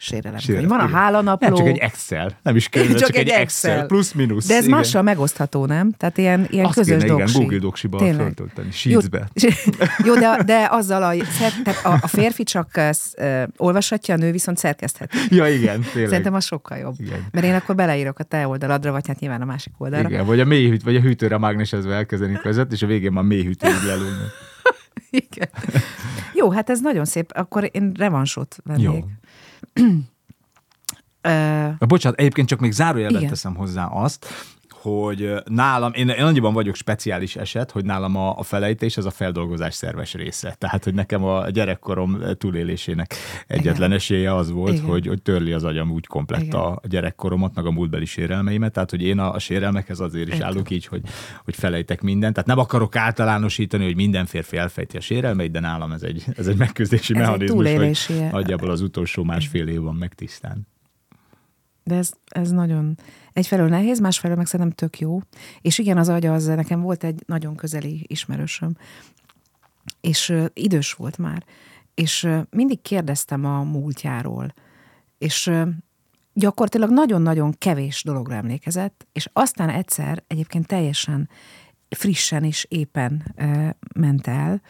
sérelemkönyv. 0.00 0.44
Sérelem, 0.44 0.68
Van 0.68 0.80
a 0.80 0.82
igen. 0.82 0.94
hálanapló. 0.96 1.48
Nem, 1.48 1.56
csak 1.56 1.66
egy 1.66 1.78
Excel. 1.78 2.38
Nem 2.42 2.56
is 2.56 2.68
kell, 2.68 2.86
csak, 2.86 2.96
csak 2.96 3.16
egy 3.16 3.28
Excel. 3.28 3.86
Plusz-minusz. 3.86 4.46
De 4.46 4.54
ez 4.54 4.64
igen. 4.64 4.76
mással 4.76 5.02
megosztható, 5.02 5.66
nem? 5.66 5.92
Tehát 5.92 6.18
ilyen, 6.18 6.46
ilyen 6.50 6.64
Azt 6.64 6.74
közös 6.74 6.92
kéne, 6.92 7.04
igen, 7.04 7.18
doksi. 7.18 7.38
Google 7.38 7.58
Doksiba 7.58 7.98
föltölteni, 7.98 8.70
Sheetsbe. 8.70 9.28
Jó, 9.34 9.48
jó 10.14 10.14
de, 10.14 10.42
de 10.44 10.68
azzal 10.70 11.02
a, 11.02 11.14
tehát 11.38 11.84
a, 11.84 11.98
a 12.02 12.06
férfi 12.06 12.42
csak 12.42 12.70
uh, 12.76 13.42
olvashatja, 13.56 14.14
a 14.14 14.16
nő 14.16 14.30
viszont 14.30 14.58
szerkesztheti. 14.58 15.16
Ja, 15.28 15.48
igen, 15.48 15.80
tényleg. 15.80 16.08
Szerintem 16.08 16.34
az 16.34 16.44
sokkal 16.44 16.78
jobb. 16.78 16.94
Igen. 16.98 17.26
Mert 17.30 17.46
én 17.46 17.54
akkor 17.54 17.74
beleírok 17.74 18.18
a 18.18 18.22
te 18.22 18.46
oldaladra, 18.46 18.92
vagy 18.92 19.06
hát 19.06 19.18
nyilván 19.18 19.42
a 19.42 19.44
másik 19.44 19.72
oldalra. 19.78 20.08
Igen, 20.08 20.26
vagy 20.26 20.40
a 20.40 20.44
mély 20.44 20.68
hűt, 20.68 20.82
vagy 20.82 20.96
a 20.96 21.00
hűtőre 21.00 21.38
mágnesezve 21.38 21.94
elkezdeni 21.94 22.38
vezet, 22.42 22.72
és 22.72 22.82
a 22.82 22.86
végén 22.86 23.12
már 23.12 23.24
mély 23.24 23.44
hűtőig 23.44 23.82
lelőni. 23.86 24.24
Igen. 25.10 25.48
Jó, 26.34 26.50
hát 26.50 26.70
ez 26.70 26.80
nagyon 26.80 27.04
szép. 27.04 27.30
Akkor 27.34 27.68
én 27.72 27.92
revansot 27.96 28.56
vennék. 28.64 28.84
Jó. 28.84 29.04
Bocsánat, 31.78 32.18
egyébként 32.18 32.48
csak 32.48 32.60
még 32.60 32.72
zárójelben 32.72 33.26
teszem 33.26 33.54
hozzá 33.54 33.84
azt, 33.86 34.26
hogy 34.80 35.34
nálam, 35.44 35.92
én, 35.94 36.08
én 36.08 36.24
annyiban 36.24 36.52
vagyok 36.52 36.74
speciális 36.74 37.36
eset, 37.36 37.70
hogy 37.70 37.84
nálam 37.84 38.16
a, 38.16 38.38
a 38.38 38.42
felejtés 38.42 38.96
az 38.96 39.06
a 39.06 39.10
feldolgozás 39.10 39.74
szerves 39.74 40.14
része. 40.14 40.54
Tehát, 40.58 40.84
hogy 40.84 40.94
nekem 40.94 41.24
a 41.24 41.50
gyerekkorom 41.50 42.18
túlélésének 42.38 43.14
egyetlen 43.46 43.74
Igen. 43.76 43.92
esélye 43.92 44.34
az 44.34 44.50
volt, 44.50 44.72
Igen. 44.72 44.84
hogy, 44.84 45.06
hogy 45.06 45.22
törli 45.22 45.52
az 45.52 45.64
agyam 45.64 45.90
úgy 45.90 46.06
komplett 46.06 46.42
Igen. 46.42 46.60
a 46.60 46.80
gyerekkoromat, 46.82 47.54
meg 47.54 47.66
a 47.66 47.70
múltbeli 47.70 48.04
sérelmeimet. 48.04 48.72
Tehát, 48.72 48.90
hogy 48.90 49.02
én 49.02 49.18
a, 49.18 49.32
a 49.32 49.38
sérelmekhez 49.38 50.00
azért 50.00 50.26
is 50.28 50.32
Értem. 50.34 50.48
állok 50.48 50.70
így, 50.70 50.86
hogy, 50.86 51.02
hogy 51.44 51.54
felejtek 51.54 52.00
mindent. 52.00 52.32
Tehát 52.32 52.48
nem 52.48 52.58
akarok 52.58 52.96
általánosítani, 52.96 53.84
hogy 53.84 53.96
minden 53.96 54.26
férfi 54.26 54.56
elfejti 54.56 54.96
a 54.96 55.00
sérelmeit, 55.00 55.50
de 55.50 55.60
nálam 55.60 55.92
ez 55.92 56.02
egy, 56.02 56.24
ez 56.36 56.46
egy 56.46 56.56
megküzdési 56.56 57.12
Ez 57.14 57.20
egy 57.20 57.26
mechanizmus, 57.26 57.64
túlélési- 57.64 58.18
hogy 58.18 58.30
nagyjából 58.30 58.70
az 58.70 58.80
utolsó 58.80 59.22
másfél 59.22 59.68
év 59.68 59.80
van 59.80 59.94
meg 59.94 60.14
tisztán. 60.14 60.66
De 61.88 61.96
ez, 61.96 62.10
ez 62.28 62.50
nagyon 62.50 62.98
egyfelől 63.32 63.68
nehéz, 63.68 64.00
másfelől 64.00 64.36
meg 64.36 64.46
szerintem 64.46 64.74
tök 64.74 64.98
jó. 64.98 65.20
És 65.60 65.78
igen, 65.78 65.98
az 65.98 66.08
agya 66.08 66.32
az 66.32 66.44
nekem 66.44 66.80
volt 66.80 67.04
egy 67.04 67.22
nagyon 67.26 67.56
közeli 67.56 68.04
ismerősöm, 68.06 68.76
és 70.00 70.28
ö, 70.28 70.44
idős 70.52 70.92
volt 70.92 71.18
már, 71.18 71.44
és 71.94 72.22
ö, 72.22 72.40
mindig 72.50 72.82
kérdeztem 72.82 73.44
a 73.44 73.62
múltjáról, 73.62 74.54
és 75.18 75.46
ö, 75.46 75.62
gyakorlatilag 76.32 76.90
nagyon-nagyon 76.90 77.54
kevés 77.58 78.02
dologra 78.02 78.34
emlékezett, 78.34 79.06
és 79.12 79.28
aztán 79.32 79.68
egyszer 79.68 80.22
egyébként 80.26 80.66
teljesen 80.66 81.28
frissen 81.88 82.44
és 82.44 82.66
éppen 82.68 83.34
ö, 83.36 83.68
ment 83.94 84.26
el 84.26 84.62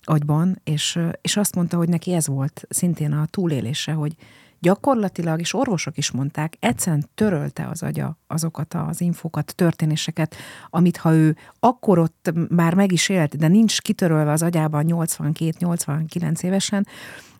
agyban, 0.00 0.60
és, 0.64 0.96
ö, 0.96 1.08
és 1.20 1.36
azt 1.36 1.54
mondta, 1.54 1.76
hogy 1.76 1.88
neki 1.88 2.12
ez 2.12 2.26
volt 2.26 2.66
szintén 2.68 3.12
a 3.12 3.26
túlélése, 3.26 3.92
hogy 3.92 4.16
gyakorlatilag, 4.60 5.40
és 5.40 5.54
orvosok 5.54 5.98
is 5.98 6.10
mondták, 6.10 6.56
egyszerűen 6.60 7.08
törölte 7.14 7.68
az 7.68 7.82
agya 7.82 8.18
azokat 8.26 8.74
az 8.74 9.00
infókat, 9.00 9.54
történéseket, 9.54 10.36
amit 10.70 10.96
ha 10.96 11.12
ő 11.12 11.36
akkor 11.60 11.98
ott 11.98 12.32
már 12.48 12.74
meg 12.74 12.92
is 12.92 13.08
élt, 13.08 13.36
de 13.36 13.48
nincs 13.48 13.80
kitörölve 13.80 14.32
az 14.32 14.42
agyában 14.42 14.84
82-89 14.88 16.42
évesen, 16.42 16.86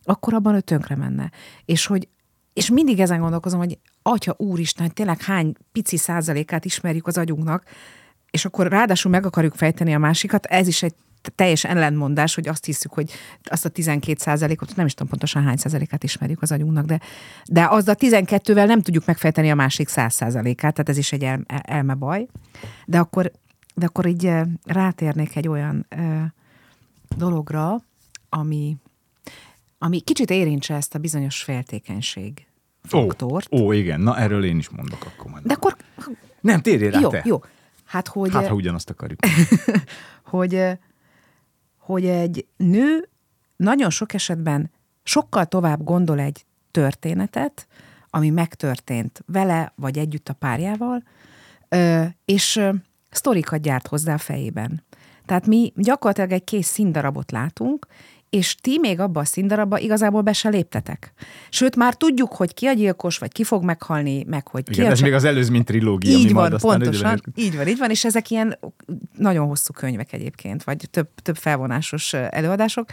akkor 0.02 0.34
abban 0.34 0.54
ő 0.54 0.60
tönkre 0.60 0.96
menne. 0.96 1.30
És 1.64 1.86
hogy 1.86 2.08
és 2.52 2.70
mindig 2.70 3.00
ezen 3.00 3.20
gondolkozom, 3.20 3.58
hogy 3.58 3.78
atya 4.02 4.34
úristen, 4.36 4.84
hogy 4.86 4.94
tényleg 4.94 5.22
hány 5.22 5.54
pici 5.72 5.96
százalékát 5.96 6.64
ismerjük 6.64 7.06
az 7.06 7.18
agyunknak, 7.18 7.64
és 8.30 8.44
akkor 8.44 8.68
ráadásul 8.68 9.10
meg 9.10 9.26
akarjuk 9.26 9.54
fejteni 9.54 9.94
a 9.94 9.98
másikat, 9.98 10.46
ez 10.46 10.66
is 10.66 10.82
egy 10.82 10.94
teljes 11.34 11.64
ellentmondás, 11.64 12.34
hogy 12.34 12.48
azt 12.48 12.64
hiszük, 12.64 12.92
hogy 12.92 13.10
azt 13.44 13.64
a 13.64 13.68
12 13.68 14.16
százalékot, 14.20 14.76
nem 14.76 14.86
is 14.86 14.94
tudom 14.94 15.10
pontosan 15.10 15.42
hány 15.42 15.56
százalékát 15.56 16.04
ismerjük 16.04 16.42
az 16.42 16.52
agyunknak, 16.52 16.84
de, 16.84 17.00
de 17.44 17.66
az 17.70 17.88
a 17.88 17.94
12-vel 17.94 18.66
nem 18.66 18.82
tudjuk 18.82 19.06
megfejteni 19.06 19.50
a 19.50 19.54
másik 19.54 19.88
100 19.88 20.14
százalékát, 20.14 20.72
tehát 20.72 20.88
ez 20.88 20.96
is 20.96 21.12
egy 21.12 21.22
el, 21.22 21.44
elmebaj. 21.46 22.26
De 22.86 22.98
akkor, 22.98 23.32
de 23.74 23.86
akkor 23.86 24.06
így 24.06 24.26
eh, 24.26 24.42
rátérnék 24.64 25.36
egy 25.36 25.48
olyan 25.48 25.86
ö, 25.88 26.22
dologra, 27.16 27.82
ami, 28.28 28.76
ami 29.78 30.00
kicsit 30.00 30.30
érintse 30.30 30.74
ezt 30.74 30.94
a 30.94 30.98
bizonyos 30.98 31.42
féltékenység 31.42 32.46
faktort. 32.82 33.48
Ó, 33.52 33.58
ó, 33.58 33.72
igen, 33.72 34.00
na 34.00 34.18
erről 34.18 34.44
én 34.44 34.58
is 34.58 34.68
mondok 34.68 35.04
akkor 35.04 35.30
majd. 35.30 35.44
De 35.44 35.54
akkor 35.54 35.76
Nem, 36.40 36.60
térjél 36.60 36.90
rá 36.90 37.00
jó, 37.00 37.08
te. 37.08 37.22
jó. 37.24 37.42
Hát, 37.84 38.08
hogy, 38.08 38.32
Hát, 38.32 38.46
ha 38.46 38.54
ugyanazt 38.54 38.90
akarjuk. 38.90 39.20
hogy, 40.22 40.54
eh, 40.54 40.78
hogy 41.86 42.06
egy 42.06 42.46
nő 42.56 43.08
nagyon 43.56 43.90
sok 43.90 44.14
esetben 44.14 44.70
sokkal 45.02 45.46
tovább 45.46 45.84
gondol 45.84 46.18
egy 46.18 46.44
történetet, 46.70 47.66
ami 48.10 48.30
megtörtént 48.30 49.22
vele, 49.26 49.72
vagy 49.76 49.98
együtt 49.98 50.28
a 50.28 50.32
párjával, 50.32 51.02
és 52.24 52.60
sztorikat 53.10 53.60
gyárt 53.60 53.86
hozzá 53.86 54.14
a 54.14 54.18
fejében. 54.18 54.84
Tehát 55.24 55.46
mi 55.46 55.72
gyakorlatilag 55.76 56.32
egy 56.32 56.44
kész 56.44 56.66
színdarabot 56.68 57.30
látunk, 57.30 57.86
és 58.30 58.54
ti 58.54 58.78
még 58.78 59.00
abba 59.00 59.20
a 59.20 59.24
színdarabba 59.24 59.78
igazából 59.78 60.20
be 60.22 60.32
se 60.32 60.48
léptetek. 60.48 61.12
Sőt, 61.50 61.76
már 61.76 61.94
tudjuk, 61.94 62.32
hogy 62.34 62.54
ki 62.54 62.66
a 62.66 62.72
gyilkos, 62.72 63.18
vagy 63.18 63.32
ki 63.32 63.44
fog 63.44 63.64
meghalni, 63.64 64.24
meg 64.26 64.48
hogy 64.48 64.64
ki 64.64 64.72
Igen, 64.72 64.86
a 64.86 64.90
ez 64.90 65.00
még 65.00 65.12
az 65.12 65.24
előzmény 65.24 65.64
trilógia. 65.64 66.16
így 66.18 66.32
van, 66.32 66.50
pontosan. 66.60 66.92
időben- 66.92 67.22
Így 67.34 67.56
van, 67.56 67.66
így 67.66 67.78
van, 67.78 67.90
és 67.90 68.04
ezek 68.04 68.30
ilyen 68.30 68.58
nagyon 69.16 69.46
hosszú 69.46 69.72
könyvek 69.72 70.12
egyébként, 70.12 70.64
vagy 70.64 70.88
több, 70.90 71.08
több 71.22 71.36
felvonásos 71.36 72.12
előadások. 72.12 72.88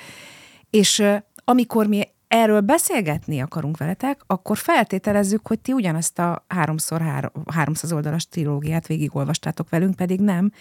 És 0.70 1.04
amikor 1.46 1.88
mi 1.88 2.02
erről 2.28 2.60
beszélgetni 2.62 3.40
akarunk 3.40 3.78
veletek, 3.78 4.22
akkor 4.28 4.58
feltételezzük, 4.58 5.48
hogy 5.48 5.60
ti 5.60 5.72
ugyanezt 5.74 6.20
a 6.20 6.46
háromszor 6.48 7.02
három, 7.02 7.32
300 7.54 7.92
oldalas 7.92 8.28
trilógiát 8.28 8.88
végigolvastátok 8.88 9.70
velünk, 9.70 9.96
pedig 9.96 10.20
nem. 10.20 10.52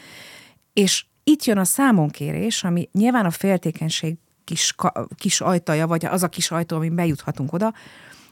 És 0.73 1.05
itt 1.25 1.45
jön 1.45 1.59
a 1.59 1.65
számonkérés, 1.65 2.65
ami 2.65 2.89
nyilván 2.93 3.25
a 3.25 3.31
féltékenység 3.31 4.17
kis, 4.45 4.75
kis 5.17 5.41
ajtaja, 5.41 5.87
vagy 5.87 6.05
az 6.05 6.23
a 6.23 6.29
kis 6.29 6.51
ajtó, 6.51 6.77
amin 6.77 6.95
bejuthatunk 6.95 7.53
oda, 7.53 7.75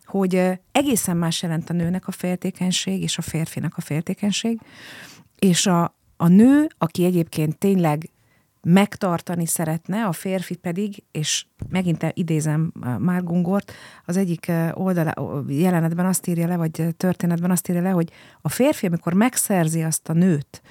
hogy 0.05 0.61
egészen 0.73 1.16
más 1.16 1.42
jelent 1.42 1.70
a 1.70 1.73
nőnek 1.73 2.09
a 2.09 2.11
féltékenység, 2.11 3.03
és 3.03 3.18
a 3.18 3.23
férfinak 3.23 3.77
a 3.77 3.81
féltékenység, 3.81 4.61
és 5.38 5.66
a, 5.66 5.94
a 6.16 6.29
nő, 6.29 6.66
aki 6.79 7.05
egyébként 7.05 7.59
tényleg 7.59 8.11
megtartani 8.62 9.46
szeretne, 9.46 10.05
a 10.05 10.12
férfi 10.12 10.57
pedig, 10.57 11.03
és 11.11 11.46
megint 11.68 12.07
idézem 12.14 12.73
Már 12.99 13.23
Gungort, 13.23 13.73
az 14.05 14.16
egyik 14.16 14.53
oldala, 14.73 15.42
jelenetben 15.49 16.07
azt 16.07 16.27
írja 16.27 16.46
le, 16.46 16.57
vagy 16.57 16.87
történetben 16.96 17.51
azt 17.51 17.68
írja 17.68 17.83
le, 17.83 17.90
hogy 17.90 18.11
a 18.40 18.49
férfi, 18.49 18.87
amikor 18.87 19.12
megszerzi 19.12 19.83
azt 19.83 20.09
a 20.09 20.12
nőt, 20.12 20.62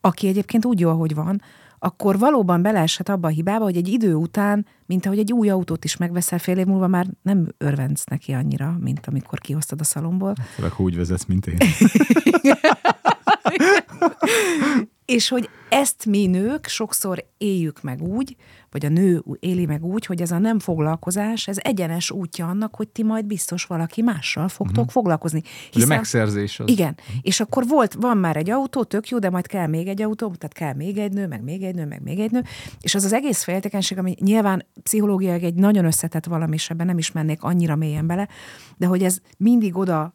aki 0.00 0.28
egyébként 0.28 0.64
úgy 0.64 0.80
jó, 0.80 0.90
ahogy 0.90 1.14
van, 1.14 1.42
akkor 1.86 2.18
valóban 2.18 2.62
beleeshet 2.62 3.08
abba 3.08 3.28
a 3.28 3.30
hibába, 3.30 3.64
hogy 3.64 3.76
egy 3.76 3.88
idő 3.88 4.14
után, 4.14 4.66
mint 4.86 5.06
ahogy 5.06 5.18
egy 5.18 5.32
új 5.32 5.50
autót 5.50 5.84
is 5.84 5.96
megveszel 5.96 6.38
fél 6.38 6.58
év 6.58 6.66
múlva, 6.66 6.86
már 6.86 7.06
nem 7.22 7.48
örvendsz 7.58 8.04
neki 8.04 8.32
annyira, 8.32 8.76
mint 8.80 9.06
amikor 9.06 9.38
kihoztad 9.38 9.80
a 9.80 9.84
szalomból. 9.84 10.34
Főleg, 10.54 10.72
ha 10.72 10.82
úgy 10.82 10.96
vezetsz, 10.96 11.24
mint 11.24 11.46
én. 11.46 11.56
És 15.06 15.28
hogy 15.28 15.48
ezt 15.68 16.06
mi 16.06 16.26
nők 16.26 16.66
sokszor 16.66 17.24
éljük 17.38 17.82
meg 17.82 18.02
úgy, 18.02 18.36
vagy 18.70 18.86
a 18.86 18.88
nő 18.88 19.22
éli 19.40 19.66
meg 19.66 19.84
úgy, 19.84 20.06
hogy 20.06 20.20
ez 20.20 20.30
a 20.30 20.38
nem 20.38 20.58
foglalkozás, 20.58 21.48
ez 21.48 21.56
egyenes 21.60 22.10
útja 22.10 22.46
annak, 22.46 22.74
hogy 22.74 22.88
ti 22.88 23.02
majd 23.02 23.24
biztos 23.24 23.64
valaki 23.64 24.02
mással 24.02 24.48
fogtok 24.48 24.76
uh-huh. 24.76 24.92
foglalkozni. 24.92 25.42
Hogy 25.72 25.82
a 25.82 25.86
megszerzés 25.86 26.60
az. 26.60 26.68
Igen. 26.68 26.96
És 27.22 27.40
akkor 27.40 27.66
volt, 27.66 27.94
van 27.94 28.16
már 28.16 28.36
egy 28.36 28.50
autó, 28.50 28.84
tök 28.84 29.08
jó, 29.08 29.18
de 29.18 29.30
majd 29.30 29.46
kell 29.46 29.66
még 29.66 29.88
egy 29.88 30.02
autó, 30.02 30.34
tehát 30.34 30.52
kell 30.52 30.74
még 30.74 30.98
egy 30.98 31.12
nő, 31.12 31.26
meg 31.26 31.42
még 31.42 31.62
egy 31.62 31.74
nő, 31.74 31.86
meg 31.86 32.02
még 32.02 32.18
egy 32.18 32.30
nő. 32.30 32.42
És 32.80 32.94
az 32.94 33.04
az 33.04 33.12
egész 33.12 33.42
féltékenység, 33.42 33.98
ami 33.98 34.14
nyilván 34.20 34.66
pszichológiai 34.82 35.42
egy 35.42 35.54
nagyon 35.54 35.84
összetett 35.84 36.24
valami, 36.24 36.54
és 36.54 36.70
ebben 36.70 36.86
nem 36.86 36.98
is 36.98 37.12
mennék 37.12 37.42
annyira 37.42 37.76
mélyen 37.76 38.06
bele, 38.06 38.28
de 38.76 38.86
hogy 38.86 39.02
ez 39.02 39.18
mindig 39.36 39.76
oda 39.76 40.14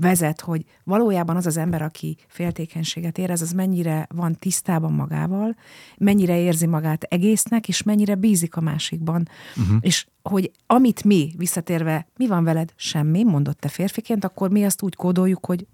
vezet, 0.00 0.40
hogy 0.40 0.64
valójában 0.84 1.36
az 1.36 1.46
az 1.46 1.56
ember, 1.56 1.82
aki 1.82 2.16
féltékenységet 2.26 3.18
érez, 3.18 3.42
az 3.42 3.52
mennyire 3.52 4.06
van 4.14 4.36
tisztában 4.38 4.92
magával, 4.92 5.56
mennyire 5.98 6.38
érzi 6.38 6.66
magát 6.66 7.02
egésznek, 7.02 7.68
és 7.68 7.82
mennyire 7.82 8.14
bízik 8.14 8.56
a 8.56 8.60
másikban. 8.60 9.28
Uh-huh. 9.56 9.76
És 9.80 10.06
hogy 10.22 10.50
amit 10.66 11.04
mi, 11.04 11.32
visszatérve, 11.36 12.08
mi 12.16 12.26
van 12.26 12.44
veled? 12.44 12.72
Semmi, 12.76 13.24
mondott 13.24 13.60
te 13.60 13.68
férfiként, 13.68 14.24
akkor 14.24 14.50
mi 14.50 14.64
azt 14.64 14.82
úgy 14.82 14.94
kódoljuk, 14.94 15.46
hogy 15.46 15.66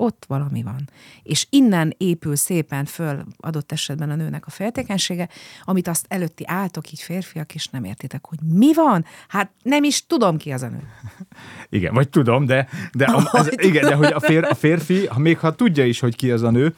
ott 0.00 0.24
valami 0.28 0.62
van. 0.62 0.88
És 1.22 1.46
innen 1.50 1.94
épül 1.96 2.36
szépen 2.36 2.84
föl 2.84 3.24
adott 3.36 3.72
esetben 3.72 4.10
a 4.10 4.14
nőnek 4.14 4.46
a 4.46 4.50
féltékenysége, 4.50 5.28
amit 5.64 5.88
azt 5.88 6.06
előtti 6.08 6.44
álltok 6.46 6.92
így 6.92 7.00
férfiak, 7.00 7.54
és 7.54 7.66
nem 7.66 7.84
értitek, 7.84 8.26
hogy 8.26 8.38
mi 8.42 8.74
van? 8.74 9.04
Hát 9.28 9.50
nem 9.62 9.84
is 9.84 10.06
tudom 10.06 10.36
ki 10.36 10.52
az 10.52 10.62
a 10.62 10.68
nő. 10.68 10.82
Igen, 11.78 11.94
vagy 11.94 12.08
tudom, 12.08 12.46
de, 12.46 12.68
de, 12.92 13.04
a, 13.04 13.38
ez, 13.38 13.48
igen, 13.50 13.84
de 13.84 13.94
hogy 13.94 14.12
a, 14.12 14.20
fér, 14.20 14.44
a 14.44 14.54
férfi, 14.54 15.06
ha 15.06 15.18
még 15.18 15.38
ha 15.38 15.54
tudja 15.54 15.84
is, 15.84 16.00
hogy 16.00 16.16
ki 16.16 16.30
az 16.30 16.42
a 16.42 16.50
nő, 16.50 16.74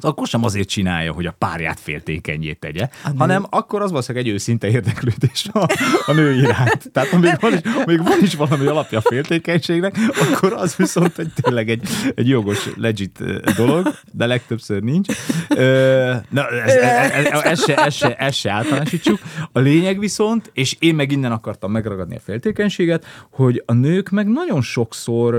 akkor 0.00 0.26
sem 0.26 0.44
azért 0.44 0.68
csinálja, 0.68 1.12
hogy 1.12 1.26
a 1.26 1.34
párját 1.38 1.80
féltékenyét 1.80 2.58
tegye, 2.58 2.88
hanem 3.16 3.46
akkor 3.50 3.82
az 3.82 3.90
valószínűleg 3.90 4.26
egy 4.26 4.32
őszinte 4.32 4.68
érdeklődés 4.68 5.48
a, 5.52 5.66
a 6.06 6.12
nő 6.12 6.34
iránt. 6.34 6.92
Tehát 6.92 7.08
ha 7.08 7.18
még 7.18 7.36
van, 7.40 7.52
is, 7.52 7.60
még 7.86 8.02
van 8.02 8.18
is 8.22 8.34
valami 8.34 8.66
alapja 8.66 8.98
a 8.98 9.00
féltékenységnek, 9.00 9.96
akkor 10.20 10.52
az 10.52 10.76
viszont 10.76 11.18
egy, 11.18 11.32
tényleg 11.42 11.68
egy, 11.68 11.88
egy 12.14 12.28
jogos, 12.28 12.68
legit 12.76 13.20
ö, 13.20 13.38
dolog, 13.56 13.94
de 14.12 14.26
legtöbbször 14.26 14.82
nincs. 14.82 15.08
Ö, 15.48 16.14
Na, 16.30 16.48
ez, 16.48 16.74
ez, 16.74 17.10
ez, 17.10 17.40
ez, 17.42 17.64
se, 17.64 17.74
ez, 17.76 17.94
se, 17.94 18.14
ez 18.14 18.34
se 18.34 18.50
általánosítsuk. 18.50 19.18
A 19.52 19.58
lényeg 19.58 19.98
viszont, 19.98 20.50
és 20.54 20.76
én 20.78 20.94
meg 20.94 21.12
innen 21.12 21.32
akartam 21.32 21.70
megragadni 21.70 22.16
a 22.16 22.20
féltékenységet, 22.20 23.04
hogy 23.30 23.62
a 23.66 23.72
nők 23.72 24.08
meg 24.08 24.26
nagyon 24.28 24.62
sokszor 24.62 25.34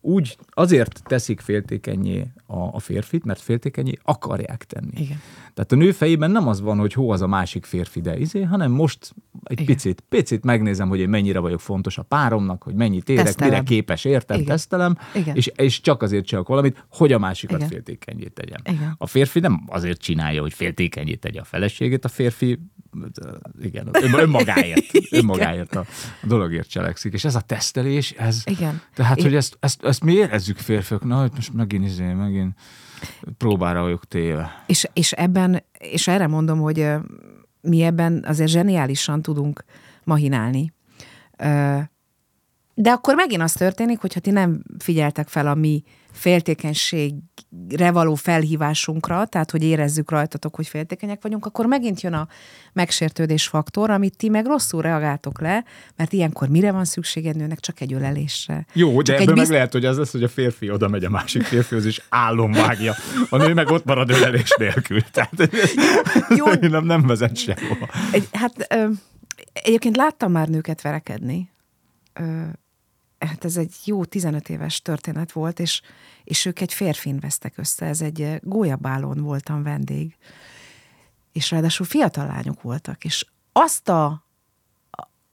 úgy 0.00 0.36
azért 0.54 1.02
teszik 1.04 1.40
féltékenyé 1.40 2.32
a, 2.46 2.56
a 2.56 2.78
férfit, 2.78 3.24
mert 3.24 3.40
féltékenyé 3.40 3.98
akarják 4.02 4.64
tenni. 4.64 5.00
Igen. 5.00 5.20
Tehát 5.54 5.72
a 5.72 5.76
nő 5.76 5.92
fejében 5.92 6.30
nem 6.30 6.48
az 6.48 6.60
van, 6.60 6.78
hogy 6.78 6.92
hó 6.92 7.10
az 7.10 7.22
a 7.22 7.26
másik 7.26 7.64
férfi, 7.64 8.00
de 8.00 8.18
izé, 8.18 8.42
hanem 8.42 8.70
most 8.70 9.14
egy 9.44 9.60
Igen. 9.60 9.74
picit, 9.74 10.04
picit 10.08 10.44
megnézem, 10.44 10.88
hogy 10.88 11.00
én 11.00 11.08
mennyire 11.08 11.38
vagyok 11.38 11.60
fontos 11.60 11.98
a 11.98 12.02
páromnak, 12.02 12.62
hogy 12.62 12.74
mennyit 12.74 13.08
érek, 13.08 13.24
Tesztelem. 13.24 13.52
mire 13.52 13.62
képes 13.64 14.04
értem, 14.04 14.36
Igen. 14.36 14.48
tesztelem, 14.48 14.96
Igen. 15.14 15.36
És, 15.36 15.46
és 15.46 15.80
csak 15.80 16.02
azért 16.02 16.24
csinálok 16.24 16.48
valamit, 16.48 16.84
hogy 16.90 17.12
a 17.12 17.18
másikat 17.18 17.56
Igen. 17.56 17.68
féltékenyé 17.68 18.26
tegyem. 18.26 18.60
Igen. 18.64 18.94
A 18.98 19.06
férfi 19.06 19.40
nem 19.40 19.64
azért 19.66 20.00
csinálja, 20.00 20.40
hogy 20.40 20.52
féltékenyé 20.52 21.14
tegye 21.14 21.40
a 21.40 21.44
feleségét, 21.44 22.04
a 22.04 22.08
férfi 22.08 22.58
igen, 23.62 23.88
ön, 23.92 24.14
önmagáért, 24.14 24.84
önmagáért 25.10 25.74
a, 25.74 25.84
a 26.22 26.26
dologért 26.26 26.68
cselekszik. 26.68 27.12
És 27.12 27.24
ez 27.24 27.34
a 27.34 27.40
tesztelés, 27.40 28.10
ez... 28.10 28.42
Igen. 28.44 28.80
Tehát, 28.94 29.16
Én- 29.18 29.24
hogy 29.24 29.34
ezt, 29.34 29.56
ezt, 29.60 29.84
ezt 29.84 30.04
mi 30.04 30.12
érezzük 30.12 30.58
férfiak, 30.58 31.04
na, 31.04 31.20
hogy 31.20 31.30
most 31.34 31.52
megint 31.52 31.84
izé, 31.84 32.12
megint 32.12 32.56
próbára 33.38 33.82
vagyok 33.82 34.04
téve. 34.04 34.62
És, 34.66 34.88
és 34.92 35.12
ebben, 35.12 35.62
és 35.78 36.08
erre 36.08 36.26
mondom, 36.26 36.58
hogy 36.60 36.86
mi 37.60 37.82
ebben 37.82 38.24
azért 38.26 38.50
zseniálisan 38.50 39.22
tudunk 39.22 39.64
mahinálni. 40.04 40.72
De 42.74 42.90
akkor 42.90 43.14
megint 43.14 43.42
az 43.42 43.52
történik, 43.52 44.00
hogyha 44.00 44.20
ti 44.20 44.30
nem 44.30 44.62
figyeltek 44.78 45.28
fel 45.28 45.46
a 45.46 45.54
mi 45.54 45.82
féltékenységre 46.12 47.90
való 47.90 48.14
felhívásunkra, 48.14 49.26
tehát 49.26 49.50
hogy 49.50 49.62
érezzük 49.64 50.10
rajtatok, 50.10 50.56
hogy 50.56 50.66
féltékenyek 50.66 51.22
vagyunk, 51.22 51.46
akkor 51.46 51.66
megint 51.66 52.00
jön 52.00 52.12
a 52.12 52.28
megsértődés 52.72 53.46
faktor, 53.46 53.90
amit 53.90 54.16
ti 54.16 54.28
meg 54.28 54.46
rosszul 54.46 54.82
reagáltok 54.82 55.40
le, 55.40 55.64
mert 55.96 56.12
ilyenkor 56.12 56.48
mire 56.48 56.72
van 56.72 56.84
szükséged 56.84 57.36
nőnek? 57.36 57.60
Csak 57.60 57.80
egy 57.80 57.92
ölelésre. 57.92 58.66
Jó, 58.72 59.02
de 59.02 59.12
ebből 59.12 59.26
meg 59.26 59.34
bizt- 59.34 59.50
lehet, 59.50 59.72
hogy 59.72 59.84
az 59.84 59.98
lesz, 59.98 60.12
hogy 60.12 60.22
a 60.22 60.28
férfi 60.28 60.70
oda 60.70 60.88
megy 60.88 61.04
a 61.04 61.10
másik 61.10 61.42
férfihoz, 61.42 61.84
és 61.84 62.02
vágja. 62.52 62.94
A 63.28 63.36
nő 63.36 63.54
meg 63.54 63.70
ott 63.70 63.84
marad 63.84 64.10
ölelés 64.10 64.54
nélkül. 64.58 65.00
Tehát 65.12 65.50
Jó. 66.36 66.46
nem, 66.70 66.84
nem 66.84 67.06
vezet 67.06 67.36
sehova. 67.36 67.88
Egy, 68.12 68.28
hát 68.32 68.66
ö, 68.68 68.88
egyébként 69.52 69.96
láttam 69.96 70.32
már 70.32 70.48
nőket 70.48 70.82
verekedni. 70.82 71.50
Ö, 72.12 72.42
hát 73.26 73.44
ez 73.44 73.56
egy 73.56 73.74
jó 73.84 74.04
15 74.04 74.48
éves 74.48 74.82
történet 74.82 75.32
volt, 75.32 75.60
és, 75.60 75.80
és 76.24 76.46
ők 76.46 76.60
egy 76.60 76.72
férfin 76.72 77.18
vesztek 77.18 77.58
össze. 77.58 77.86
Ez 77.86 78.00
egy 78.00 78.20
ö, 78.20 78.34
gólyabálón 78.40 79.22
voltam 79.22 79.62
vendég. 79.62 80.16
És 81.32 81.50
ráadásul 81.50 81.86
fiatal 81.86 82.26
lányok 82.26 82.62
voltak, 82.62 83.04
és 83.04 83.26
azt 83.52 83.88
a, 83.88 84.26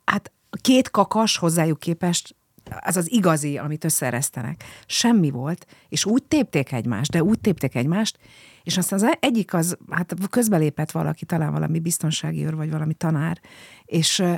hát 0.06 0.32
két 0.62 0.89
kakas 0.89 1.38
hozzájuk 1.38 1.80
képest 1.80 2.36
az 2.80 2.97
az 2.97 3.12
igazi, 3.12 3.58
amit 3.58 3.84
összeresztenek. 3.84 4.63
Semmi 4.86 5.30
volt, 5.30 5.65
és 5.89 6.06
úgy 6.06 6.23
tépték 6.23 6.71
egymást, 6.71 7.12
de 7.12 7.23
úgy 7.23 7.39
tépték 7.39 7.75
egymást, 7.75 8.17
és 8.63 8.78
aztán 8.78 8.99
az 9.04 9.17
egyik 9.19 9.54
az, 9.54 9.78
hát 9.89 10.13
közbelépett 10.30 10.91
valaki, 10.91 11.25
talán 11.25 11.52
valami 11.52 11.80
biztonsági 11.80 12.45
őr, 12.45 12.56
vagy 12.56 12.71
valami 12.71 12.93
tanár, 12.93 13.39
és 13.86 14.19
ö, 14.19 14.34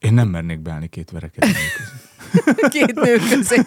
Én 0.00 0.14
nem 0.14 0.28
mernék 0.28 0.60
beállni 0.60 0.88
két 0.88 1.10
között. 1.10 1.56
két 2.70 2.94
nő 2.94 3.16
közé. 3.30 3.60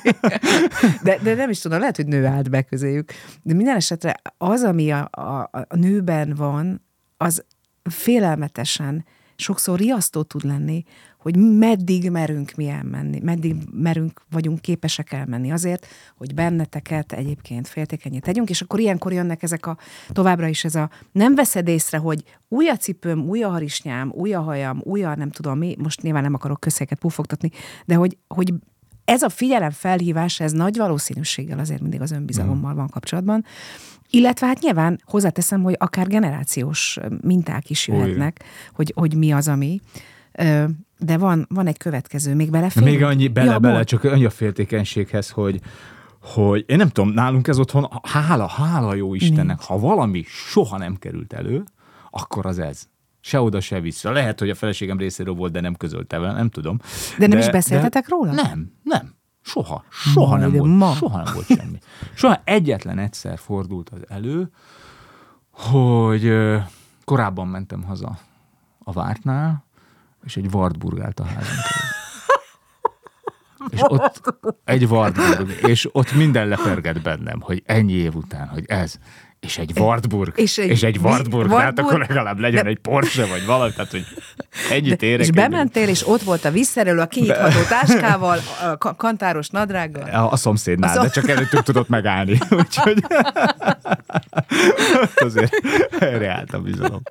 De, 1.04 1.18
de 1.24 1.36
nem 1.36 1.50
is 1.50 1.60
tudom, 1.60 1.80
lehet, 1.80 1.96
hogy 1.96 2.08
nő 2.08 2.26
állt 2.26 2.50
be 2.50 2.62
közéjük. 2.62 3.12
De 3.44 3.54
minden 3.54 3.76
esetre 3.76 4.16
az, 4.38 4.64
ami 4.64 4.92
a, 4.92 5.08
a, 5.12 5.50
a 5.52 5.76
nőben 5.76 6.34
van, 6.36 6.86
az 7.18 7.46
félelmetesen 7.84 9.06
sokszor 9.38 9.80
riasztó 9.80 10.22
tud 10.22 10.44
lenni, 10.44 10.84
hogy 11.18 11.38
meddig 11.38 12.10
merünk 12.10 12.52
mi 12.56 12.68
elmenni, 12.68 13.20
meddig 13.24 13.56
merünk, 13.72 14.22
vagyunk 14.30 14.60
képesek 14.60 15.12
elmenni 15.12 15.52
azért, 15.52 15.88
hogy 16.18 16.34
benneteket 16.34 17.12
egyébként 17.12 17.68
féltékenyé 17.68 18.20
tegyünk, 18.20 18.50
és 18.50 18.62
akkor 18.62 18.80
ilyenkor 18.80 19.14
jönnek 19.14 19.44
ezek 19.44 19.66
a, 19.66 19.78
továbbra 20.12 20.48
is 20.48 20.64
ez 20.64 20.76
a, 20.76 20.90
nem 21.12 21.36
veszed 21.36 21.68
észre, 21.68 21.98
hogy 21.98 22.24
új 22.48 22.68
a 22.68 22.78
cipőm, 22.78 23.20
új 23.20 23.44
a 23.44 23.50
harisnyám, 23.50 24.12
új 24.16 24.34
a 24.34 24.42
hajam, 24.42 24.82
új 24.84 25.04
a 25.04 25.16
nem 25.16 25.30
tudom 25.30 25.58
mi, 25.58 25.76
most 25.80 26.02
nyilván 26.02 26.24
nem 26.24 26.34
akarok 26.34 26.60
közéket 26.60 27.00
pufogtatni, 27.00 27.52
de 27.86 27.96
hogy, 27.96 28.18
hogy 28.28 28.54
ez 29.08 29.22
a 29.22 29.30
figyelem 29.30 29.70
felhívás, 29.70 30.40
ez 30.40 30.52
nagy 30.52 30.78
valószínűséggel 30.78 31.60
azért 31.60 31.82
mindig 31.82 32.02
az 32.02 32.12
önbizalommal 32.12 32.76
van 32.76 32.88
kapcsolatban. 32.88 33.46
Illetve 34.10 34.48
hát 34.48 34.60
nyilván 34.60 35.02
hozzáteszem, 35.06 35.64
hogy 35.64 35.76
akár 35.78 36.08
generációs 36.08 37.00
minták 37.22 37.70
is 37.70 37.88
jöhetnek, 37.88 38.44
hogy, 38.74 38.92
hogy 38.96 39.16
mi 39.16 39.32
az, 39.32 39.48
ami. 39.48 39.82
De 41.00 41.18
van, 41.18 41.46
van 41.50 41.68
egy 41.68 41.78
következő, 41.78 42.36
még 42.36 42.50
belefér? 42.50 42.84
még 42.84 43.04
annyi, 43.04 43.28
bele, 43.28 43.52
ja, 43.52 43.60
bele, 43.60 43.84
csak 43.84 44.04
annyi 44.04 44.26
a 44.26 44.30
féltékenységhez, 44.30 45.30
hogy, 45.30 45.60
hogy 46.22 46.64
én 46.68 46.78
nem 46.78 46.90
tudom, 46.90 47.10
nálunk 47.10 47.48
ez 47.48 47.60
otthon, 47.60 47.88
hála, 48.04 48.48
hála 48.48 48.94
jó 48.94 49.14
Istennek, 49.14 49.62
ha 49.62 49.80
valami 49.80 50.24
soha 50.28 50.78
nem 50.78 50.96
került 50.96 51.34
elő, 51.34 51.64
akkor 52.10 52.46
az 52.46 52.60
ez. 52.60 52.88
Se 53.28 53.42
oda, 53.42 53.62
se 53.62 53.80
vissza. 53.80 54.12
Lehet, 54.12 54.40
hogy 54.40 54.50
a 54.50 54.56
feleségem 54.56 54.98
részéről 54.98 55.34
volt, 55.34 55.52
de 55.52 55.62
nem 55.62 55.76
közölte 55.76 56.20
vele, 56.20 56.34
nem 56.34 56.50
tudom. 56.50 56.80
De 57.18 57.28
nem 57.28 57.38
is 57.38 57.50
beszéltetek 57.50 58.10
róla? 58.10 58.32
Nem, 58.32 58.72
nem. 58.84 59.16
Soha. 59.42 59.84
Soha 59.90 60.38
Majd 60.38 60.42
nem 60.42 60.60
volt. 60.60 60.78
ma. 60.78 60.94
Soha 60.94 61.24
nem 61.24 61.34
volt 61.34 61.46
semmi. 61.46 61.80
Soha 62.14 62.42
egyetlen 62.44 62.98
egyszer 63.00 63.38
fordult 63.38 63.90
az 63.90 64.00
elő, 64.08 64.50
hogy 65.52 66.34
korábban 67.06 67.48
mentem 67.48 67.84
haza 67.84 68.18
a 68.84 68.92
vártnál, 68.92 69.66
és 70.24 70.38
egy 70.38 70.54
Wartburg 70.54 71.00
állt 71.00 71.20
a 71.20 71.24
házunk. 71.24 71.66
És 73.70 73.80
ott 73.84 74.38
egy 74.64 74.84
Wartburg, 74.86 75.50
és 75.68 75.90
ott 75.92 76.14
minden 76.16 76.48
lepergett 76.48 77.02
bennem, 77.02 77.42
hogy 77.42 77.64
ennyi 77.66 77.94
év 77.94 78.16
után, 78.16 78.48
hogy 78.48 78.66
ez, 78.68 79.00
és 79.40 79.58
egy 79.58 79.72
Wartburg, 79.80 80.34
és 80.40 80.58
egy, 80.58 80.70
és 80.70 80.84
egy 80.84 81.02
mi- 81.02 81.10
Wartburg, 81.10 81.52
hát 81.52 81.80
akkor 81.80 81.84
Wartburg? 81.84 82.10
legalább 82.10 82.40
legyen 82.40 82.64
De- 82.64 82.70
egy 82.70 82.78
Porsche, 82.80 83.26
vagy 83.26 83.46
valami, 83.46 83.72
tehát, 83.72 83.92
hogy 83.92 84.06
ennyit 84.72 85.02
érek. 85.02 85.20
És 85.26 85.32
bementél, 85.32 85.88
és 85.88 86.08
ott 86.08 86.22
volt 86.22 86.46
a 86.46 86.52
visszerelő 86.52 87.00
a 87.00 87.08
kinyitható 87.08 87.60
táskával, 87.70 88.38
a 88.72 88.78
ka- 88.78 88.96
kantáros 88.96 89.50
nadrággal. 89.50 90.10
A, 90.10 90.32
a 90.32 90.36
szomszédnál, 90.36 90.90
A 90.90 90.94
szom- 90.94 91.06
de 91.06 91.12
csak 91.12 91.30
előttük 91.30 91.62
tudott 91.62 91.90
megállni. 91.90 92.32
Úgyhogy 92.50 93.04
azért 95.16 95.54
erre 96.00 96.32
állt 96.32 96.54
a 96.54 96.60
bizalom. 96.60 97.02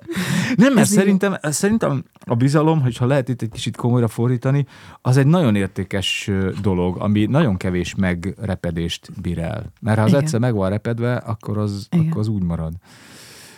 Nem, 0.55 0.73
mert 0.73 0.85
Ez 0.87 0.93
jó. 0.93 0.99
szerintem, 0.99 1.37
szerintem 1.41 2.03
a 2.25 2.35
bizalom, 2.35 2.81
hogyha 2.81 3.05
lehet 3.05 3.29
itt 3.29 3.41
egy 3.41 3.49
kicsit 3.51 3.75
komolyra 3.75 4.07
fordítani, 4.07 4.65
az 5.01 5.17
egy 5.17 5.27
nagyon 5.27 5.55
értékes 5.55 6.29
dolog, 6.61 6.97
ami 6.99 7.25
nagyon 7.25 7.57
kevés 7.57 7.95
megrepedést 7.95 9.21
bír 9.21 9.39
el. 9.39 9.63
Mert 9.81 9.97
ha 9.97 10.03
az 10.03 10.09
Igen. 10.09 10.21
egyszer 10.21 10.39
meg 10.39 10.53
van 10.55 10.69
repedve, 10.69 11.15
akkor 11.15 11.57
az, 11.57 11.87
Igen. 11.89 12.07
akkor 12.07 12.16
az 12.17 12.27
úgy 12.27 12.43
marad. 12.43 12.73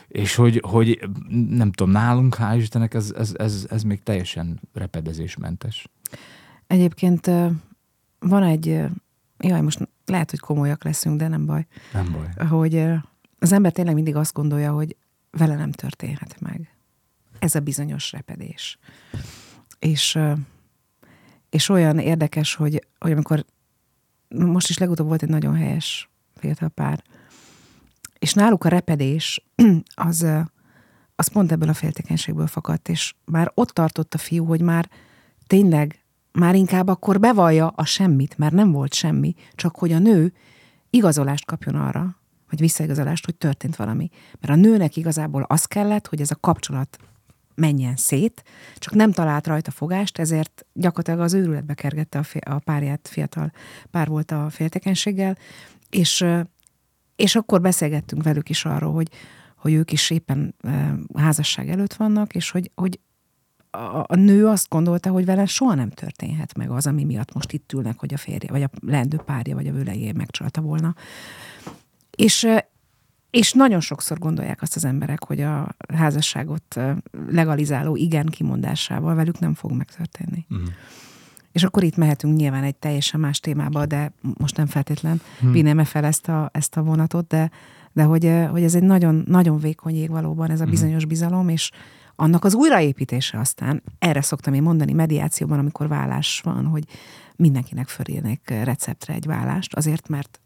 És 0.08 0.36
hogy, 0.36 0.62
hogy 0.66 1.10
nem 1.50 1.72
tudom, 1.72 1.92
nálunk, 1.94 2.36
hál' 2.40 2.56
Istennek, 2.58 2.94
ez, 2.94 3.12
ez, 3.18 3.32
ez, 3.38 3.68
ez 3.70 3.84
még 3.84 4.04
teljesen 4.04 4.60
repedezésmentes. 4.74 5.88
Egyébként 6.68 7.32
van 8.20 8.44
egy, 8.44 8.66
jaj, 9.40 9.62
most 9.62 9.90
lehet, 10.06 10.30
hogy 10.30 10.40
komolyak 10.40 10.84
leszünk, 10.84 11.18
de 11.18 11.28
nem 11.28 11.46
baj, 11.46 11.68
Nem 11.94 12.12
baj. 12.12 12.48
hogy 12.48 12.86
az 13.40 13.52
ember 13.52 13.72
tényleg 13.72 13.94
mindig 13.94 14.16
azt 14.16 14.34
gondolja, 14.34 14.72
hogy 14.72 14.96
vele 15.32 15.56
nem 15.56 15.72
történhet 15.72 16.40
meg. 16.40 16.74
Ez 17.40 17.56
a 17.56 17.60
bizonyos 17.60 18.12
repedés. 18.12 18.78
És, 19.80 20.20
és 21.50 21.70
olyan 21.70 22.00
érdekes, 22.00 22.56
hogy, 22.56 22.88
hogy 23.00 23.12
amikor 23.12 23.46
most 24.30 24.70
is 24.70 24.78
legutóbb 24.78 25.08
volt 25.08 25.24
egy 25.24 25.30
nagyon 25.30 25.56
helyes 25.56 26.10
fiatal 26.36 26.70
pár, 26.70 27.04
és 28.20 28.34
náluk 28.34 28.64
a 28.64 28.70
repedés 28.70 29.46
az, 29.96 30.26
az 31.16 31.28
pont 31.28 31.52
ebből 31.52 31.70
a 31.70 31.74
féltékenységből 31.74 32.48
fakadt, 32.48 32.90
és 32.90 33.14
már 33.26 33.52
ott 33.54 33.70
tartott 33.70 34.14
a 34.14 34.18
fiú, 34.18 34.46
hogy 34.46 34.62
már 34.62 34.90
tényleg 35.48 36.04
már 36.32 36.56
inkább 36.56 36.88
akkor 36.88 37.20
bevallja 37.20 37.68
a 37.68 37.86
semmit, 37.86 38.38
mert 38.38 38.54
nem 38.54 38.72
volt 38.72 38.94
semmi, 38.94 39.36
csak 39.56 39.76
hogy 39.76 39.92
a 39.92 40.00
nő 40.00 40.34
igazolást 40.90 41.46
kapjon 41.46 41.76
arra, 41.76 42.16
vagy 42.50 42.60
visszaigazolást, 42.60 43.26
hogy 43.26 43.36
történt 43.36 43.76
valami. 43.76 44.10
Mert 44.40 44.54
a 44.54 44.62
nőnek 44.62 44.96
igazából 44.96 45.46
az 45.48 45.66
kellett, 45.66 46.08
hogy 46.08 46.22
ez 46.22 46.32
a 46.32 46.36
kapcsolat 46.36 46.98
menjen 47.56 47.96
szét, 47.96 48.44
csak 48.76 48.94
nem 48.94 49.12
talált 49.12 49.48
rajta 49.48 49.72
fogást, 49.72 50.20
ezért 50.20 50.66
gyakorlatilag 50.74 51.20
az 51.20 51.34
őrületbe 51.34 51.74
kergette 51.74 52.20
a, 52.20 52.24
fi- 52.24 52.44
a 52.44 52.60
párját, 52.60 53.08
fiatal 53.12 53.52
pár 53.92 54.08
volt 54.08 54.32
a 54.32 54.50
féltekenséggel, 54.50 55.38
és, 55.90 56.26
és 57.20 57.36
akkor 57.36 57.62
beszélgettünk 57.62 58.24
velük 58.24 58.50
is 58.50 58.66
arról, 58.66 58.94
hogy, 58.94 59.10
hogy 59.56 59.74
ők 59.74 59.92
is 59.92 60.10
éppen 60.10 60.56
házasság 61.14 61.70
előtt 61.70 61.94
vannak, 61.94 62.36
és 62.36 62.52
hogy, 62.52 62.72
hogy 62.76 63.00
a, 63.72 64.04
a 64.08 64.16
nő 64.16 64.48
azt 64.48 64.70
gondolta, 64.70 65.10
hogy 65.10 65.26
vele 65.26 65.46
soha 65.46 65.74
nem 65.74 65.90
történhet 65.90 66.58
meg 66.58 66.70
az, 66.70 66.88
ami 66.88 67.04
miatt 67.04 67.34
most 67.34 67.52
itt 67.52 67.74
ülnek, 67.74 68.00
hogy 68.00 68.14
a 68.14 68.18
férje, 68.18 68.52
vagy 68.52 68.64
a 68.64 68.70
leendő 68.82 69.18
párja, 69.18 69.56
vagy 69.56 69.68
a 69.68 69.72
vőlegé 69.72 70.12
megcsalta 70.12 70.62
volna. 70.62 70.96
És, 72.16 72.48
és 73.30 73.54
nagyon 73.54 73.80
sokszor 73.80 74.20
gondolják 74.20 74.62
azt 74.62 74.76
az 74.76 74.86
emberek, 74.86 75.24
hogy 75.24 75.42
a 75.42 75.76
házasságot 75.94 76.80
legalizáló 77.30 77.96
igen 77.96 78.26
kimondásával 78.26 79.16
velük 79.16 79.40
nem 79.40 79.54
fog 79.54 79.72
megtörténni. 79.72 80.46
Mhm. 80.48 80.64
És 81.52 81.64
akkor 81.64 81.84
itt 81.84 81.96
mehetünk 81.96 82.38
nyilván 82.38 82.64
egy 82.64 82.76
teljesen 82.76 83.20
más 83.20 83.40
témába, 83.40 83.86
de 83.86 84.12
most 84.38 84.58
nem 84.58 84.66
feltétlen 84.66 85.22
hmm. 85.40 85.52
vinnem 85.52 85.84
fel 85.84 86.06
ezt 86.06 86.28
a, 86.28 86.50
ezt 86.54 86.78
a 86.78 86.84
vonatot, 86.84 87.28
de, 87.28 87.52
de 87.94 88.04
hogy, 88.04 88.32
hogy 88.52 88.64
ez 88.64 88.76
egy 88.76 88.84
nagyon, 88.84 89.24
nagyon 89.28 89.60
vékony 89.60 89.96
jég 89.96 90.10
valóban, 90.10 90.50
ez 90.50 90.62
a 90.62 90.66
bizonyos 90.66 91.06
bizalom, 91.06 91.50
és 91.50 91.72
annak 92.16 92.46
az 92.46 92.54
újraépítése 92.54 93.40
aztán, 93.40 93.84
erre 94.00 94.22
szoktam 94.22 94.54
én 94.54 94.62
mondani 94.62 94.94
mediációban, 94.94 95.60
amikor 95.60 95.88
vállás 95.88 96.42
van, 96.44 96.66
hogy 96.66 96.84
mindenkinek 97.36 97.88
fölírnék 97.88 98.50
receptre 98.50 99.14
egy 99.14 99.26
vállást, 99.26 99.74
azért, 99.74 100.08
mert 100.08 100.40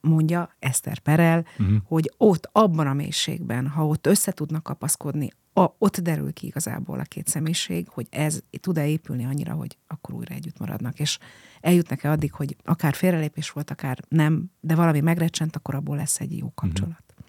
mondja 0.00 0.50
Eszter 0.58 0.98
Perel, 0.98 1.44
uh-huh. 1.58 1.76
hogy 1.84 2.12
ott, 2.16 2.48
abban 2.52 2.86
a 2.86 2.92
mélységben, 2.92 3.68
ha 3.68 3.86
ott 3.86 4.06
össze 4.06 4.32
tudnak 4.32 4.62
kapaszkodni, 4.62 5.30
a, 5.52 5.74
ott 5.78 6.00
derül 6.00 6.32
ki 6.32 6.46
igazából 6.46 6.98
a 6.98 7.02
két 7.02 7.28
személyiség, 7.28 7.88
hogy 7.88 8.06
ez 8.10 8.40
tud-e 8.60 8.86
épülni 8.86 9.24
annyira, 9.24 9.52
hogy 9.52 9.76
akkor 10.06 10.18
újra 10.18 10.34
együtt 10.34 10.58
maradnak. 10.58 10.98
És 10.98 11.18
eljutnak-e 11.60 12.10
addig, 12.10 12.32
hogy 12.32 12.56
akár 12.64 12.94
félrelépés 12.94 13.50
volt, 13.50 13.70
akár 13.70 13.98
nem, 14.08 14.50
de 14.60 14.74
valami 14.74 15.00
megrecsent, 15.00 15.56
akkor 15.56 15.74
abból 15.74 15.96
lesz 15.96 16.20
egy 16.20 16.38
jó 16.38 16.52
kapcsolat. 16.54 16.90
Uh-huh. 16.90 17.24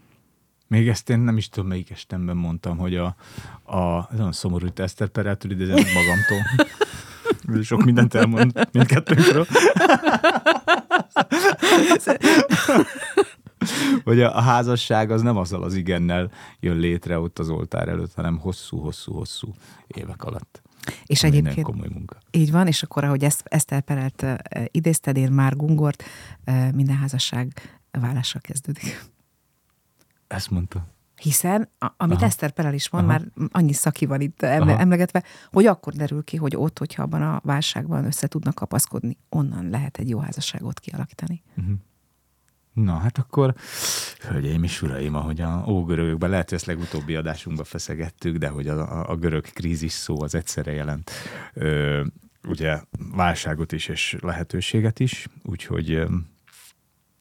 Még 0.68 0.88
ezt 0.88 1.10
én 1.10 1.20
nem 1.20 1.38
is 1.38 1.50
tudom, 1.50 1.70
melyik 1.70 1.92
estemben 1.92 2.38
mondtam, 2.38 2.78
hogy 2.78 2.96
a, 2.96 3.16
a 3.64 4.08
ez 4.12 4.20
olyan 4.20 4.32
szomorú, 4.32 4.66
hogy 4.66 4.82
Eszter 4.82 5.08
Pereltől 5.08 5.52
idézem 5.52 5.84
magamtól. 5.94 6.42
Sok 7.64 7.84
mindent 7.84 8.14
elmond 8.14 8.68
mindkettőnkről. 8.72 9.46
hogy 14.04 14.22
a, 14.22 14.38
a 14.38 14.42
házasság 14.42 15.12
az 15.12 15.22
nem 15.22 15.38
azzal 15.38 15.64
az 15.64 15.74
igennel 15.76 16.32
jön 16.60 16.78
létre 16.78 17.20
ott 17.20 17.40
az 17.40 17.50
oltár 17.50 17.88
előtt, 17.88 18.14
hanem 18.14 18.38
hosszú-hosszú-hosszú 18.38 19.54
évek 19.88 20.24
alatt. 20.24 20.62
És 21.06 21.24
egyébként 21.24 21.66
komoly 21.66 21.88
munka. 21.88 22.18
Így 22.32 22.52
van, 22.52 22.68
és 22.68 22.84
akkor, 22.84 23.04
ahogy 23.04 23.24
ezt, 23.24 23.44
ezt 23.46 23.72
elperelt 23.72 24.26
idézted, 24.72 25.18
én 25.18 25.32
már 25.32 25.56
Gungort, 25.56 26.04
minden 26.74 26.96
házasság 26.96 27.80
vállással 27.92 28.42
kezdődik. 28.42 29.06
Ezt 30.28 30.50
mondta. 30.50 30.88
Hiszen, 31.16 31.70
a, 31.80 31.88
amit 31.98 32.18
Aha. 32.18 32.26
Eszter 32.26 32.52
Perel 32.52 32.74
is 32.74 32.88
van, 32.88 33.04
Aha. 33.04 33.12
már 33.12 33.50
annyi 33.52 33.74
szaki 33.74 34.06
van 34.06 34.22
itt 34.22 34.42
emle, 34.42 34.78
emlegetve, 34.78 35.24
hogy 35.52 35.66
akkor 35.66 35.94
derül 35.94 36.24
ki, 36.24 36.38
hogy 36.38 36.56
ott, 36.56 36.78
hogyha 36.78 37.04
abban 37.04 37.22
a 37.22 37.42
válságban 37.44 38.06
össze 38.06 38.28
tudnak 38.28 38.56
kapaszkodni, 38.56 39.18
onnan 39.30 39.70
lehet 39.70 39.98
egy 39.98 40.10
jó 40.10 40.20
házasságot 40.20 40.80
kialakítani. 40.80 41.44
Uh-huh. 41.58 41.76
Na, 42.84 42.98
hát 42.98 43.18
akkor, 43.18 43.54
hölgyeim 44.28 44.64
és 44.64 44.82
uraim, 44.82 45.16
ahogy 45.16 45.42
a 45.42 45.64
ógörögökben, 45.68 46.30
lehet, 46.30 46.50
hogy 46.50 46.58
ezt 46.58 46.68
legutóbbi 46.68 47.16
adásunkban 47.16 47.66
feszegettük, 47.66 48.38
de 48.38 48.48
hogy 48.48 48.68
a, 48.68 49.10
a, 49.10 49.16
görög 49.16 49.46
krízis 49.54 49.92
szó 49.92 50.22
az 50.22 50.36
egyszerre 50.36 50.72
jelent 50.72 51.12
ö, 51.54 52.04
ugye 52.48 52.80
válságot 53.16 53.72
is 53.72 53.88
és 53.88 54.16
lehetőséget 54.22 55.00
is, 55.00 55.28
úgyhogy 55.44 56.08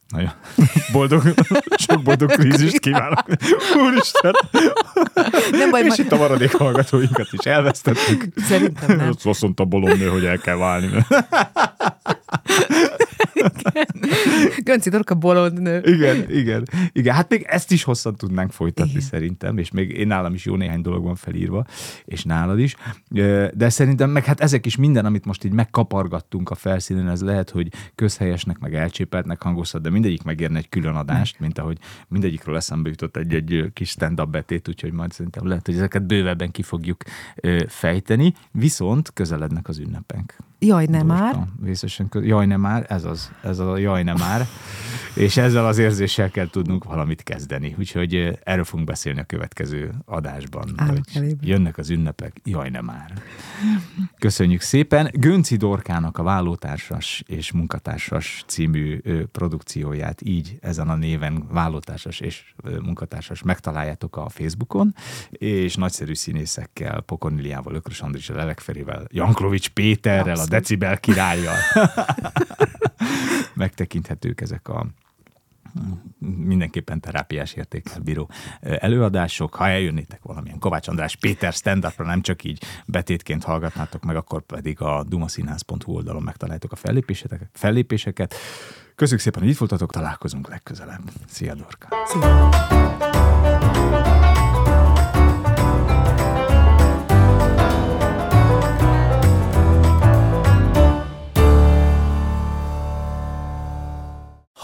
nagyon 0.09 0.33
boldog, 0.93 1.23
sok 1.89 2.03
boldog 2.03 2.31
krízist 2.31 2.79
kívánok. 2.79 3.25
Úristen! 3.77 4.35
Nem 5.51 5.71
baj, 5.71 5.85
És 5.85 5.99
itt 5.99 6.13
a 6.13 6.17
maradék 6.17 6.53
hallgatóinkat 6.57 7.29
is 7.33 7.47
elvesztettük. 7.47 8.25
Szerintem 8.37 8.97
nem. 8.97 9.13
Azt 9.23 9.43
mondta 9.43 9.65
Bolondnő, 9.65 10.09
hogy 10.09 10.25
el 10.25 10.39
kell 10.39 10.57
válni. 10.57 11.07
Gönci 14.65 14.91
Dorka 14.91 15.15
bolond 15.15 15.61
nő. 15.61 15.83
Igen, 15.85 16.31
igen, 16.31 16.67
igen. 16.93 17.15
Hát 17.15 17.29
még 17.29 17.45
ezt 17.49 17.73
is 17.73 17.85
hosszan 17.85 18.17
tudnánk 18.17 18.53
folytatni 18.53 18.91
igen. 18.91 19.03
szerintem, 19.03 19.59
és 19.59 19.71
még 19.71 19.91
én 19.91 20.07
nálam 20.07 20.35
is 20.35 20.45
jó 20.45 20.57
néhány 20.57 20.81
dolog 20.81 21.05
van 21.05 21.15
felírva, 21.15 21.67
és 22.05 22.25
nálad 22.25 22.59
is. 22.59 22.77
De 23.55 23.69
szerintem 23.69 24.11
meg 24.11 24.25
hát 24.25 24.41
ezek 24.41 24.67
is 24.67 24.77
minden, 24.77 25.05
amit 25.05 25.25
most 25.25 25.45
így 25.45 25.53
megkapargattunk 25.53 26.51
a 26.51 26.55
felszínen, 26.55 27.09
ez 27.09 27.23
lehet, 27.23 27.51
hogy 27.51 27.69
közhelyesnek, 27.95 28.59
meg 28.59 28.75
elcsépeltnek 28.75 29.43
hangozhat, 29.43 29.83
de 29.83 29.91
mindegyik 29.91 30.23
megérne 30.23 30.59
egy 30.59 30.69
külön 30.69 30.95
adást, 30.95 31.41
mint 31.41 31.59
ahogy 31.59 31.79
mindegyikről 32.09 32.57
eszembe 32.57 32.89
jutott 32.89 33.17
egy-egy 33.17 33.71
kis 33.73 33.89
stand-up 33.89 34.29
betét, 34.29 34.69
úgyhogy 34.69 34.93
majd 34.93 35.13
szerintem 35.13 35.47
lehet, 35.47 35.67
hogy 35.67 35.75
ezeket 35.75 36.07
bővebben 36.07 36.51
ki 36.51 36.63
fogjuk 36.63 37.03
fejteni, 37.67 38.35
viszont 38.53 39.13
közelednek 39.13 39.69
az 39.69 39.79
ünnepek. 39.79 40.39
Jaj, 40.59 40.87
nem 40.87 41.07
már. 41.07 41.47
Vészesen, 41.61 42.09
jaj, 42.13 42.47
nem 42.47 42.61
már, 42.61 42.87
ez 42.89 43.05
az, 43.05 43.31
ez 43.43 43.59
a 43.59 43.77
jaj, 43.77 44.03
nem 44.03 44.17
már. 44.19 44.47
És 45.15 45.37
ezzel 45.37 45.67
az 45.67 45.79
érzéssel 45.79 46.31
kell 46.31 46.49
tudnunk 46.51 46.85
valamit 46.85 47.23
kezdeni. 47.23 47.75
Úgyhogy 47.79 48.39
erről 48.45 48.65
fogunk 48.65 48.89
beszélni 48.89 49.21
a 49.21 49.25
következő 49.25 49.95
adásban. 50.05 50.75
hogy 51.15 51.37
jönnek 51.41 51.79
az 51.79 51.91
ünnepek, 51.91 52.41
jaj, 52.45 52.71
nem 52.71 52.85
már. 52.85 53.13
Köszönjük 54.19 54.61
szépen. 54.61 55.11
Gönci 55.13 55.57
Dorkának 55.57 56.19
a 56.19 56.23
Vállótársas 56.23 57.23
és 57.27 57.53
Munkatársas 57.53 58.45
című 58.47 59.01
produkcióját 59.33 60.23
így 60.23 60.59
ezen 60.61 60.89
a 60.89 60.95
néven 60.95 61.47
Vállótársas 61.51 62.21
és 62.21 62.55
Munkatársas 62.83 63.43
megtaláljátok 63.43 64.17
a 64.17 64.29
Facebookon, 64.29 64.95
és 65.31 65.75
nagyszerű 65.75 66.15
színészekkel, 66.15 67.01
Pokorniliával, 67.01 67.75
Ökrös 67.75 68.01
Andris, 68.01 68.29
Lelekferével, 68.29 69.07
Janklovics 69.09 69.69
Péterrel. 69.69 70.46
A 70.47 70.49
decibel 70.49 70.99
királlyal 70.99 71.57
megtekinthetők 73.55 74.41
ezek 74.41 74.69
a 74.69 74.87
mindenképpen 76.21 77.01
terápiás 77.01 77.53
értékkel 77.53 78.01
bíró 78.01 78.31
előadások. 78.61 79.55
Ha 79.55 79.69
eljönnétek 79.69 80.23
valamilyen 80.23 80.59
Kovács 80.59 80.89
András 80.89 81.17
Péter 81.17 81.53
stand 81.53 81.93
nem 81.97 82.23
csak 82.23 82.45
így 82.45 82.65
betétként 82.87 83.45
hallgatnátok 83.45 84.05
meg, 84.05 84.17
akkor 84.17 84.43
pedig 84.43 84.81
a 84.81 85.05
dumaszínház.hu 85.09 85.93
oldalon 85.93 86.23
megtaláljátok 86.23 86.73
a 86.73 86.77
fellépéseket. 86.77 87.49
fellépéseket. 87.53 88.35
Köszönjük 88.95 89.23
szépen, 89.23 89.43
hogy 89.43 89.51
itt 89.51 89.59
voltatok, 89.59 89.93
találkozunk 89.93 90.49
legközelebb. 90.49 91.03
Szia, 91.27 91.55
Dorka! 91.55 91.89
Szia. 92.07 92.49